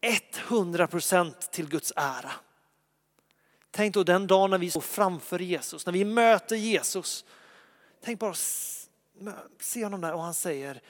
100% 0.00 1.50
till 1.50 1.68
Guds 1.68 1.92
ära. 1.96 2.32
Tänk 3.70 3.94
då 3.94 4.04
den 4.04 4.26
dagen 4.26 4.50
när 4.50 4.58
vi 4.58 4.70
står 4.70 4.80
framför 4.80 5.38
Jesus, 5.38 5.86
när 5.86 5.92
vi 5.92 6.04
möter 6.04 6.56
Jesus. 6.56 7.24
Tänk 8.00 8.20
bara 8.20 8.34
se 9.60 9.84
honom 9.84 10.00
där 10.00 10.12
och 10.12 10.22
han 10.22 10.34
säger 10.34 10.80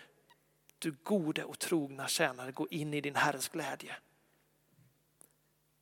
du 0.79 0.95
gode 1.03 1.45
och 1.45 1.59
trogna 1.59 2.09
tjänare, 2.09 2.53
gå 2.53 2.69
in 2.71 2.95
i 2.95 3.01
din 3.01 3.17
Herres 3.17 3.49
glädje. 3.49 3.97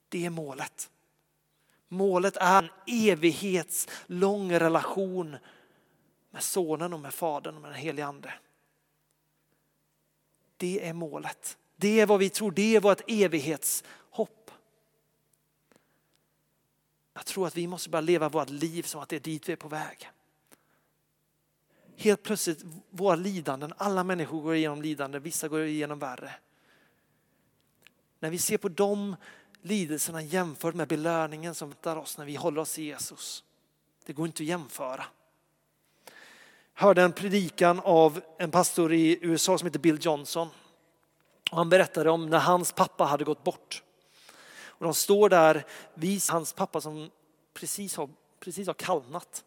Det 0.09 0.27
är 0.27 0.31
målet. 0.31 0.91
Målet 1.95 2.37
är 2.37 2.63
en 2.63 2.71
evighetslång 2.87 4.53
relation 4.53 5.37
med 6.31 6.43
sonen 6.43 6.93
och 6.93 7.01
med 7.01 7.15
fadern 7.15 7.55
och 7.57 7.63
med 7.63 7.71
den 7.71 7.79
helige 7.79 8.07
ande. 8.07 8.35
Det 10.57 10.89
är 10.89 10.93
målet. 10.93 11.59
Det 11.77 12.01
är 12.01 12.07
vad 12.07 12.19
vi 12.19 12.31
tror, 12.31 12.51
det 12.51 12.77
är 12.77 12.81
vårt 12.81 13.01
evighetshopp. 13.07 14.51
Jag 17.15 17.27
tror 17.27 17.47
att 17.47 17.57
vi 17.57 17.67
måste 17.67 17.91
börja 17.91 18.01
leva 18.01 18.29
vårt 18.29 18.51
liv 18.51 18.83
som 18.83 19.01
att 19.01 19.09
det 19.09 19.17
är 19.17 19.21
dit 19.21 19.49
vi 19.49 19.53
är 19.53 19.57
på 19.57 19.69
väg. 19.69 20.11
Helt 21.97 22.23
plötsligt, 22.23 22.65
våra 22.91 23.17
lidanden, 23.17 23.75
alla 23.77 24.05
människor 24.05 24.43
går 24.43 24.55
igenom 24.55 24.83
lidande, 24.83 25.19
vissa 25.19 25.49
går 25.49 25.61
igenom 25.61 25.99
värre. 25.99 26.35
När 28.19 28.31
vi 28.31 28.39
ser 28.39 28.59
på 28.59 28.69
dem, 28.69 29.17
lidelserna 29.65 30.23
jämfört 30.23 30.75
med 30.75 30.89
belöningen 30.89 31.55
som 31.55 31.69
väntar 31.69 31.97
oss 31.97 32.19
när 32.19 32.25
vi 32.25 32.37
håller 32.37 32.61
oss 32.61 32.79
i 32.79 32.85
Jesus. 32.85 33.45
Det 34.05 34.13
går 34.13 34.27
inte 34.27 34.43
att 34.43 34.47
jämföra. 34.47 35.05
Jag 36.75 36.83
hörde 36.83 37.03
en 37.03 37.13
predikan 37.13 37.81
av 37.81 38.21
en 38.39 38.51
pastor 38.51 38.93
i 38.93 39.19
USA 39.23 39.59
som 39.59 39.67
heter 39.67 39.79
Bill 39.79 39.99
Johnson. 40.01 40.49
Och 41.51 41.57
han 41.57 41.69
berättade 41.69 42.11
om 42.11 42.31
när 42.31 42.39
hans 42.39 42.73
pappa 42.73 43.05
hade 43.05 43.25
gått 43.25 43.45
bort. 43.45 43.83
Och 44.57 44.85
de 44.85 44.95
står 44.95 45.29
där 45.29 45.67
vid 45.95 46.23
hans 46.31 46.53
pappa 46.53 46.81
som 46.81 47.11
precis 47.55 47.97
har, 47.97 48.11
precis 48.41 48.67
har 48.67 48.75
kallnat. 48.75 49.45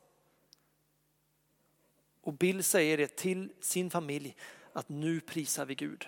Och 2.22 2.34
Bill 2.34 2.64
säger 2.64 2.98
det 2.98 3.16
till 3.16 3.52
sin 3.62 3.90
familj 3.90 4.36
att 4.74 4.90
nu 4.90 5.20
prisar 5.20 5.66
vi 5.66 5.76
Gud. 5.76 6.08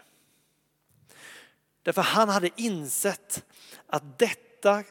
Därför 1.84 2.02
han 2.02 2.30
hade 2.30 2.50
insett 2.56 3.44
att 3.88 4.20
detta, 4.20 4.84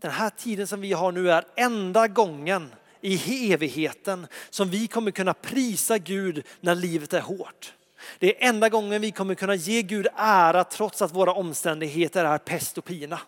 den 0.00 0.10
här 0.10 0.30
tiden 0.30 0.66
som 0.66 0.80
vi 0.80 0.92
har 0.92 1.12
nu 1.12 1.30
är 1.30 1.44
enda 1.56 2.08
gången 2.08 2.74
i 3.00 3.52
evigheten 3.52 4.26
som 4.50 4.70
vi 4.70 4.86
kommer 4.86 5.10
kunna 5.10 5.34
prisa 5.34 5.98
Gud 5.98 6.46
när 6.60 6.74
livet 6.74 7.12
är 7.12 7.20
hårt. 7.20 7.74
Det 8.18 8.44
är 8.44 8.48
enda 8.48 8.68
gången 8.68 9.00
vi 9.00 9.10
kommer 9.12 9.34
kunna 9.34 9.54
ge 9.54 9.82
Gud 9.82 10.06
ära 10.16 10.64
trots 10.64 11.02
att 11.02 11.14
våra 11.14 11.32
omständigheter 11.32 12.24
är 12.24 12.38
pest 12.38 12.78
och 12.78 12.84
pina. 12.84 13.20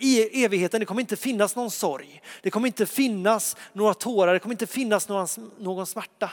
I 0.00 0.44
evigheten 0.44 0.80
det 0.80 0.86
kommer 0.86 1.00
inte 1.00 1.16
finnas 1.16 1.56
någon 1.56 1.70
sorg, 1.70 2.22
det 2.42 2.50
kommer 2.50 2.66
inte 2.66 2.86
finnas 2.86 3.56
några 3.72 3.94
tårar, 3.94 4.32
det 4.32 4.38
kommer 4.38 4.54
inte 4.54 4.66
finnas 4.66 5.08
någon, 5.08 5.26
någon 5.58 5.86
smärta. 5.86 6.30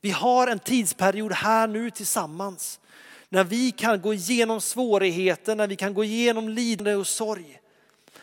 Vi 0.00 0.10
har 0.10 0.46
en 0.46 0.58
tidsperiod 0.58 1.32
här 1.32 1.66
nu 1.66 1.90
tillsammans 1.90 2.80
när 3.28 3.44
vi 3.44 3.70
kan 3.70 4.00
gå 4.00 4.14
igenom 4.14 4.60
svårigheter, 4.60 5.56
när 5.56 5.66
vi 5.66 5.76
kan 5.76 5.94
gå 5.94 6.04
igenom 6.04 6.48
lidande 6.48 6.94
och 6.94 7.06
sorg. 7.06 7.60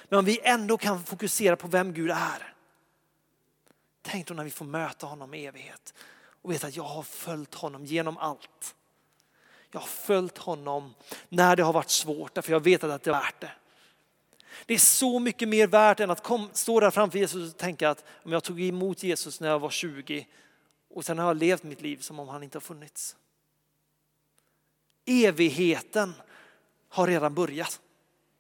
Men 0.09 0.19
om 0.19 0.25
vi 0.25 0.39
ändå 0.43 0.77
kan 0.77 1.03
fokusera 1.03 1.55
på 1.55 1.67
vem 1.67 1.93
Gud 1.93 2.11
är. 2.11 2.53
Tänk 4.01 4.27
då 4.27 4.33
när 4.33 4.43
vi 4.43 4.49
får 4.49 4.65
möta 4.65 5.05
honom 5.07 5.33
i 5.33 5.45
evighet 5.45 5.93
och 6.41 6.51
veta 6.51 6.67
att 6.67 6.75
jag 6.75 6.83
har 6.83 7.03
följt 7.03 7.53
honom 7.53 7.85
genom 7.85 8.17
allt. 8.17 8.75
Jag 9.71 9.79
har 9.79 9.87
följt 9.87 10.37
honom 10.37 10.93
när 11.29 11.55
det 11.55 11.63
har 11.63 11.73
varit 11.73 11.89
svårt 11.89 12.33
därför 12.33 12.51
jag 12.51 12.59
vet 12.59 12.83
att 12.83 13.03
det 13.03 13.09
är 13.09 13.13
värt 13.13 13.41
det. 13.41 13.51
Det 14.65 14.73
är 14.73 14.79
så 14.79 15.19
mycket 15.19 15.49
mer 15.49 15.67
värt 15.67 15.99
än 15.99 16.11
att 16.11 16.23
kom, 16.23 16.49
stå 16.53 16.79
där 16.79 16.91
framför 16.91 17.19
Jesus 17.19 17.53
och 17.53 17.57
tänka 17.57 17.89
att 17.89 18.05
om 18.23 18.31
jag 18.31 18.43
tog 18.43 18.61
emot 18.61 19.03
Jesus 19.03 19.39
när 19.39 19.49
jag 19.49 19.59
var 19.59 19.69
20 19.69 20.27
och 20.89 21.05
sen 21.05 21.19
har 21.19 21.27
jag 21.27 21.37
levt 21.37 21.63
mitt 21.63 21.81
liv 21.81 21.97
som 21.97 22.19
om 22.19 22.27
han 22.27 22.43
inte 22.43 22.55
har 22.55 22.61
funnits. 22.61 23.15
Evigheten 25.05 26.13
har 26.89 27.07
redan 27.07 27.33
börjat. 27.33 27.79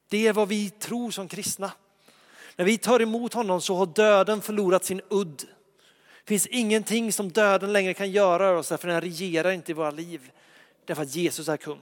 Det 0.09 0.27
är 0.27 0.33
vad 0.33 0.47
vi 0.47 0.69
tror 0.69 1.11
som 1.11 1.27
kristna. 1.27 1.71
När 2.55 2.65
vi 2.65 2.77
tar 2.77 2.99
emot 2.99 3.33
honom 3.33 3.61
så 3.61 3.75
har 3.75 3.85
döden 3.85 4.41
förlorat 4.41 4.85
sin 4.85 5.01
udd. 5.09 5.47
Det 6.23 6.27
finns 6.27 6.47
ingenting 6.47 7.11
som 7.11 7.31
döden 7.31 7.73
längre 7.73 7.93
kan 7.93 8.11
göra 8.11 8.59
oss 8.59 8.69
därför 8.69 8.87
den 8.87 9.01
regerar 9.01 9.51
inte 9.51 9.71
i 9.71 9.75
våra 9.75 9.91
liv. 9.91 10.31
Därför 10.85 11.03
att 11.03 11.15
Jesus 11.15 11.47
är 11.47 11.57
kung. 11.57 11.81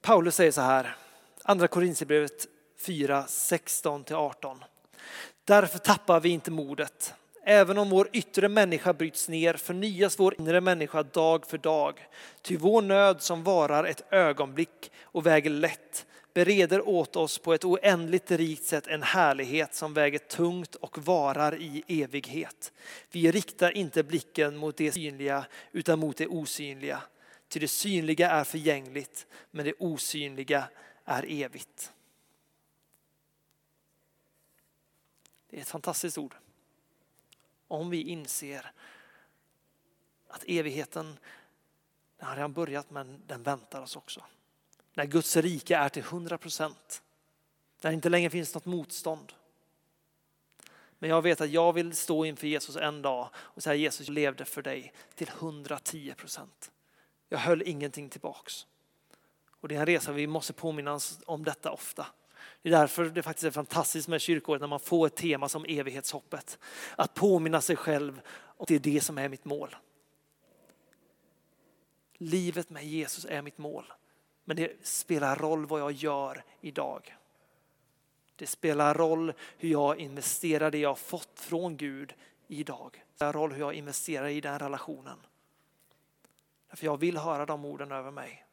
Paulus 0.00 0.34
säger 0.34 0.52
så 0.52 0.60
här, 0.60 0.96
andra 1.42 1.68
Korinthierbrevet 1.68 2.46
4, 2.76 3.24
16-18. 3.28 4.56
Därför 5.44 5.78
tappar 5.78 6.20
vi 6.20 6.28
inte 6.28 6.50
modet. 6.50 7.14
Även 7.44 7.78
om 7.78 7.90
vår 7.90 8.08
yttre 8.12 8.48
människa 8.48 8.92
bryts 8.92 9.28
ner 9.28 9.54
förnyas 9.54 10.18
vår 10.18 10.40
inre 10.40 10.60
människa 10.60 11.02
dag 11.02 11.46
för 11.46 11.58
dag. 11.58 12.06
Ty 12.42 12.56
vår 12.56 12.82
nöd 12.82 13.22
som 13.22 13.44
varar 13.44 13.84
ett 13.84 14.12
ögonblick 14.12 14.90
och 15.02 15.26
väger 15.26 15.50
lätt 15.50 16.06
bereder 16.34 16.88
åt 16.88 17.16
oss 17.16 17.38
på 17.38 17.54
ett 17.54 17.64
oändligt 17.64 18.30
rikt 18.30 18.64
sätt 18.64 18.86
en 18.86 19.02
härlighet 19.02 19.74
som 19.74 19.94
väger 19.94 20.18
tungt 20.18 20.74
och 20.74 20.98
varar 20.98 21.54
i 21.54 21.84
evighet. 21.88 22.72
Vi 23.10 23.32
riktar 23.32 23.76
inte 23.76 24.02
blicken 24.02 24.56
mot 24.56 24.76
det 24.76 24.92
synliga 24.92 25.46
utan 25.72 25.98
mot 25.98 26.16
det 26.16 26.26
osynliga. 26.26 27.02
Ty 27.48 27.60
det 27.60 27.68
synliga 27.68 28.30
är 28.30 28.44
förgängligt 28.44 29.26
men 29.50 29.64
det 29.64 29.74
osynliga 29.78 30.68
är 31.04 31.24
evigt. 31.28 31.92
Det 35.50 35.56
är 35.56 35.60
ett 35.60 35.68
fantastiskt 35.68 36.18
ord. 36.18 36.34
Om 37.70 37.90
vi 37.90 38.02
inser 38.02 38.72
att 40.28 40.44
evigheten 40.46 41.18
den 42.16 42.28
har 42.28 42.36
redan 42.36 42.52
börjat 42.52 42.90
men 42.90 43.22
den 43.26 43.42
väntar 43.42 43.82
oss 43.82 43.96
också. 43.96 44.24
När 44.94 45.04
Guds 45.04 45.36
rike 45.36 45.76
är 45.76 45.88
till 45.88 46.02
100 46.02 46.38
procent. 46.38 47.02
När 47.80 47.90
det 47.90 47.94
inte 47.94 48.08
längre 48.08 48.30
finns 48.30 48.54
något 48.54 48.64
motstånd. 48.64 49.32
Men 50.98 51.10
jag 51.10 51.22
vet 51.22 51.40
att 51.40 51.50
jag 51.50 51.72
vill 51.72 51.96
stå 51.96 52.24
inför 52.24 52.46
Jesus 52.46 52.76
en 52.76 53.02
dag 53.02 53.28
och 53.34 53.62
säga 53.62 53.74
Jesus 53.74 54.08
levde 54.08 54.44
för 54.44 54.62
dig 54.62 54.92
till 55.14 55.28
110 55.28 56.14
procent. 56.16 56.70
Jag 57.28 57.38
höll 57.38 57.62
ingenting 57.62 58.08
tillbaks. 58.08 58.66
Och 59.50 59.68
det 59.68 59.74
är 59.74 59.80
en 59.80 59.86
resa 59.86 60.12
vi 60.12 60.26
måste 60.26 60.52
påminna 60.52 60.92
oss 60.92 61.20
om 61.26 61.44
detta 61.44 61.70
ofta. 61.70 62.06
Det 62.62 62.68
är 62.68 62.72
därför 62.72 63.04
det 63.04 63.22
faktiskt 63.22 63.44
är 63.44 63.50
fantastiskt 63.50 64.08
med 64.08 64.20
kyrkåret 64.20 64.60
när 64.60 64.68
man 64.68 64.80
får 64.80 65.06
ett 65.06 65.16
tema 65.16 65.48
som 65.48 65.64
evighetshoppet. 65.64 66.58
Att 66.96 67.14
påminna 67.14 67.60
sig 67.60 67.76
själv 67.76 68.20
att 68.56 68.68
det 68.68 68.74
är 68.74 68.78
det 68.78 69.00
som 69.00 69.18
är 69.18 69.28
mitt 69.28 69.44
mål. 69.44 69.76
Livet 72.18 72.70
med 72.70 72.84
Jesus 72.84 73.24
är 73.24 73.42
mitt 73.42 73.58
mål. 73.58 73.92
Men 74.44 74.56
det 74.56 74.86
spelar 74.86 75.36
roll 75.36 75.66
vad 75.66 75.80
jag 75.80 75.92
gör 75.92 76.44
idag. 76.60 77.16
Det 78.36 78.46
spelar 78.46 78.94
roll 78.94 79.32
hur 79.58 79.68
jag 79.68 79.98
investerar 79.98 80.70
det 80.70 80.78
jag 80.78 80.98
fått 80.98 81.40
från 81.40 81.76
Gud 81.76 82.14
idag. 82.48 82.90
Det 82.92 83.16
spelar 83.16 83.32
roll 83.32 83.52
hur 83.52 83.60
jag 83.60 83.74
investerar 83.74 84.28
i 84.28 84.40
den 84.40 84.58
relationen. 84.58 85.18
För 86.72 86.84
jag 86.84 86.96
vill 86.96 87.16
höra 87.16 87.46
de 87.46 87.64
orden 87.64 87.92
över 87.92 88.10
mig. 88.10 88.44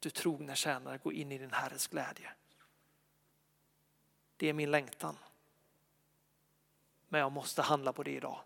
Du 0.00 0.10
trogna 0.10 0.54
tjänare, 0.54 0.98
gå 0.98 1.12
in 1.12 1.32
i 1.32 1.38
din 1.38 1.52
Herres 1.52 1.86
glädje. 1.86 2.30
Det 4.36 4.48
är 4.48 4.52
min 4.52 4.70
längtan. 4.70 5.16
Men 7.08 7.20
jag 7.20 7.32
måste 7.32 7.62
handla 7.62 7.92
på 7.92 8.02
det 8.02 8.10
idag. 8.10 8.40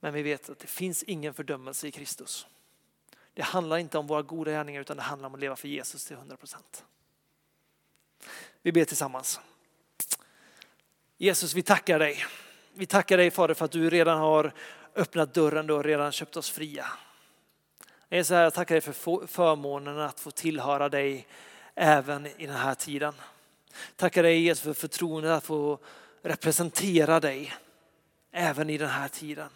Men 0.00 0.14
vi 0.14 0.22
vet 0.22 0.50
att 0.50 0.58
det 0.58 0.66
finns 0.66 1.02
ingen 1.02 1.34
fördömelse 1.34 1.88
i 1.88 1.90
Kristus. 1.90 2.46
Det 3.34 3.42
handlar 3.42 3.78
inte 3.78 3.98
om 3.98 4.06
våra 4.06 4.22
goda 4.22 4.50
gärningar 4.50 4.80
utan 4.80 4.96
det 4.96 5.02
handlar 5.02 5.26
om 5.26 5.34
att 5.34 5.40
leva 5.40 5.56
för 5.56 5.68
Jesus 5.68 6.06
till 6.06 6.16
100 6.16 6.36
procent. 6.36 6.84
Vi 8.62 8.72
ber 8.72 8.84
tillsammans. 8.84 9.40
Jesus, 11.16 11.54
vi 11.54 11.62
tackar 11.62 11.98
dig. 11.98 12.24
Vi 12.72 12.86
tackar 12.86 13.16
dig 13.16 13.30
Fader 13.30 13.54
för 13.54 13.64
att 13.64 13.72
du 13.72 13.90
redan 13.90 14.18
har 14.18 14.52
öppnat 14.94 15.34
dörren, 15.34 15.66
du 15.66 15.74
har 15.74 15.82
redan 15.82 16.12
köpt 16.12 16.36
oss 16.36 16.50
fria. 16.50 16.86
Jag, 18.08 18.18
är 18.18 18.24
så 18.24 18.34
här, 18.34 18.42
jag 18.42 18.54
tackar 18.54 18.74
dig 18.74 18.82
för 18.82 19.26
förmånen 19.26 19.98
att 19.98 20.20
få 20.20 20.30
tillhöra 20.30 20.88
dig 20.88 21.26
även 21.74 22.26
i 22.26 22.46
den 22.46 22.56
här 22.56 22.74
tiden. 22.74 23.14
Tackar 23.96 24.22
dig 24.22 24.40
Jesus 24.40 24.64
för 24.64 24.74
förtroendet 24.74 25.32
att 25.32 25.44
få 25.44 25.78
representera 26.22 27.20
dig 27.20 27.52
även 28.32 28.70
i 28.70 28.78
den 28.78 28.88
här 28.88 29.08
tiden. 29.08 29.48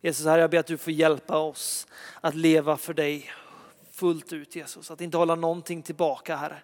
Jesus, 0.00 0.26
här 0.26 0.38
jag 0.38 0.50
ber 0.50 0.58
att 0.58 0.66
du 0.66 0.78
får 0.78 0.92
hjälpa 0.92 1.38
oss 1.38 1.86
att 2.20 2.34
leva 2.34 2.76
för 2.76 2.94
dig 2.94 3.30
fullt 3.90 4.32
ut 4.32 4.56
Jesus. 4.56 4.90
Att 4.90 5.00
inte 5.00 5.16
hålla 5.16 5.34
någonting 5.34 5.82
tillbaka 5.82 6.36
Herre. 6.36 6.58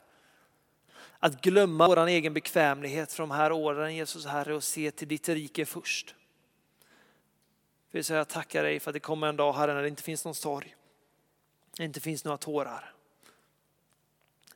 Att 1.19 1.41
glömma 1.41 1.89
vår 1.89 2.07
egen 2.07 2.35
bekvämlighet 2.35 3.13
från 3.13 3.29
de 3.29 3.35
här 3.35 3.53
åren 3.53 3.97
Jesus 3.97 4.27
Herre 4.27 4.55
och 4.55 4.65
se 4.65 4.91
till 4.91 5.09
ditt 5.09 5.29
rike 5.29 5.67
först. 5.67 6.15
För 7.91 8.03
så 8.03 8.13
jag 8.13 8.29
tackar 8.29 8.63
dig 8.63 8.81
för 8.81 8.91
att 8.91 8.95
det 8.95 9.01
kommer 9.01 9.27
en 9.27 9.37
dag 9.37 9.53
Herre 9.53 9.75
när 9.75 9.83
det 9.83 9.89
inte 9.89 10.03
finns 10.03 10.25
någon 10.25 10.35
sorg. 10.35 10.77
Det 11.77 11.85
inte 11.85 12.01
finns 12.01 12.25
några 12.25 12.39
tårar. 12.39 12.95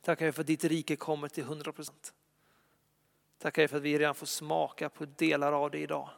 Tackar 0.01 0.25
dig 0.25 0.33
för 0.33 0.41
att 0.41 0.47
ditt 0.47 0.63
rike 0.63 0.95
kommer 0.95 1.27
till 1.27 1.43
100 1.43 1.71
procent. 1.71 2.13
Tackar 3.37 3.61
dig 3.61 3.67
för 3.67 3.77
att 3.77 3.83
vi 3.83 3.99
redan 3.99 4.15
får 4.15 4.25
smaka 4.25 4.89
på 4.89 5.05
delar 5.05 5.51
av 5.51 5.71
det 5.71 5.79
idag. 5.79 6.09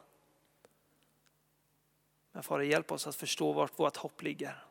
Men 2.32 2.42
Fader, 2.42 2.64
hjälp 2.64 2.92
oss 2.92 3.06
att 3.06 3.16
förstå 3.16 3.52
vart 3.52 3.78
vårt 3.78 3.96
hopp 3.96 4.22
ligger. 4.22 4.64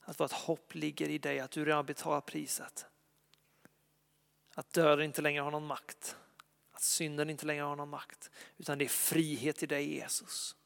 Att 0.00 0.20
vårt 0.20 0.32
hopp 0.32 0.74
ligger 0.74 1.08
i 1.08 1.18
dig, 1.18 1.40
att 1.40 1.50
du 1.50 1.64
redan 1.64 1.86
betalat 1.86 2.26
priset. 2.26 2.86
Att 4.54 4.72
döden 4.72 5.04
inte 5.04 5.22
längre 5.22 5.42
har 5.42 5.50
någon 5.50 5.66
makt. 5.66 6.16
Att 6.78 6.84
synden 6.84 7.30
inte 7.30 7.46
längre 7.46 7.62
har 7.62 7.76
någon 7.76 7.88
makt. 7.88 8.30
Utan 8.56 8.78
det 8.78 8.84
är 8.84 8.88
frihet 8.88 9.62
i 9.62 9.66
dig 9.66 9.94
Jesus. 9.94 10.56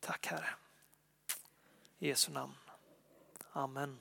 Tack 0.00 0.26
Herre. 0.26 0.54
I 1.98 2.08
Jesu 2.08 2.32
namn. 2.32 2.54
Amen. 3.52 4.00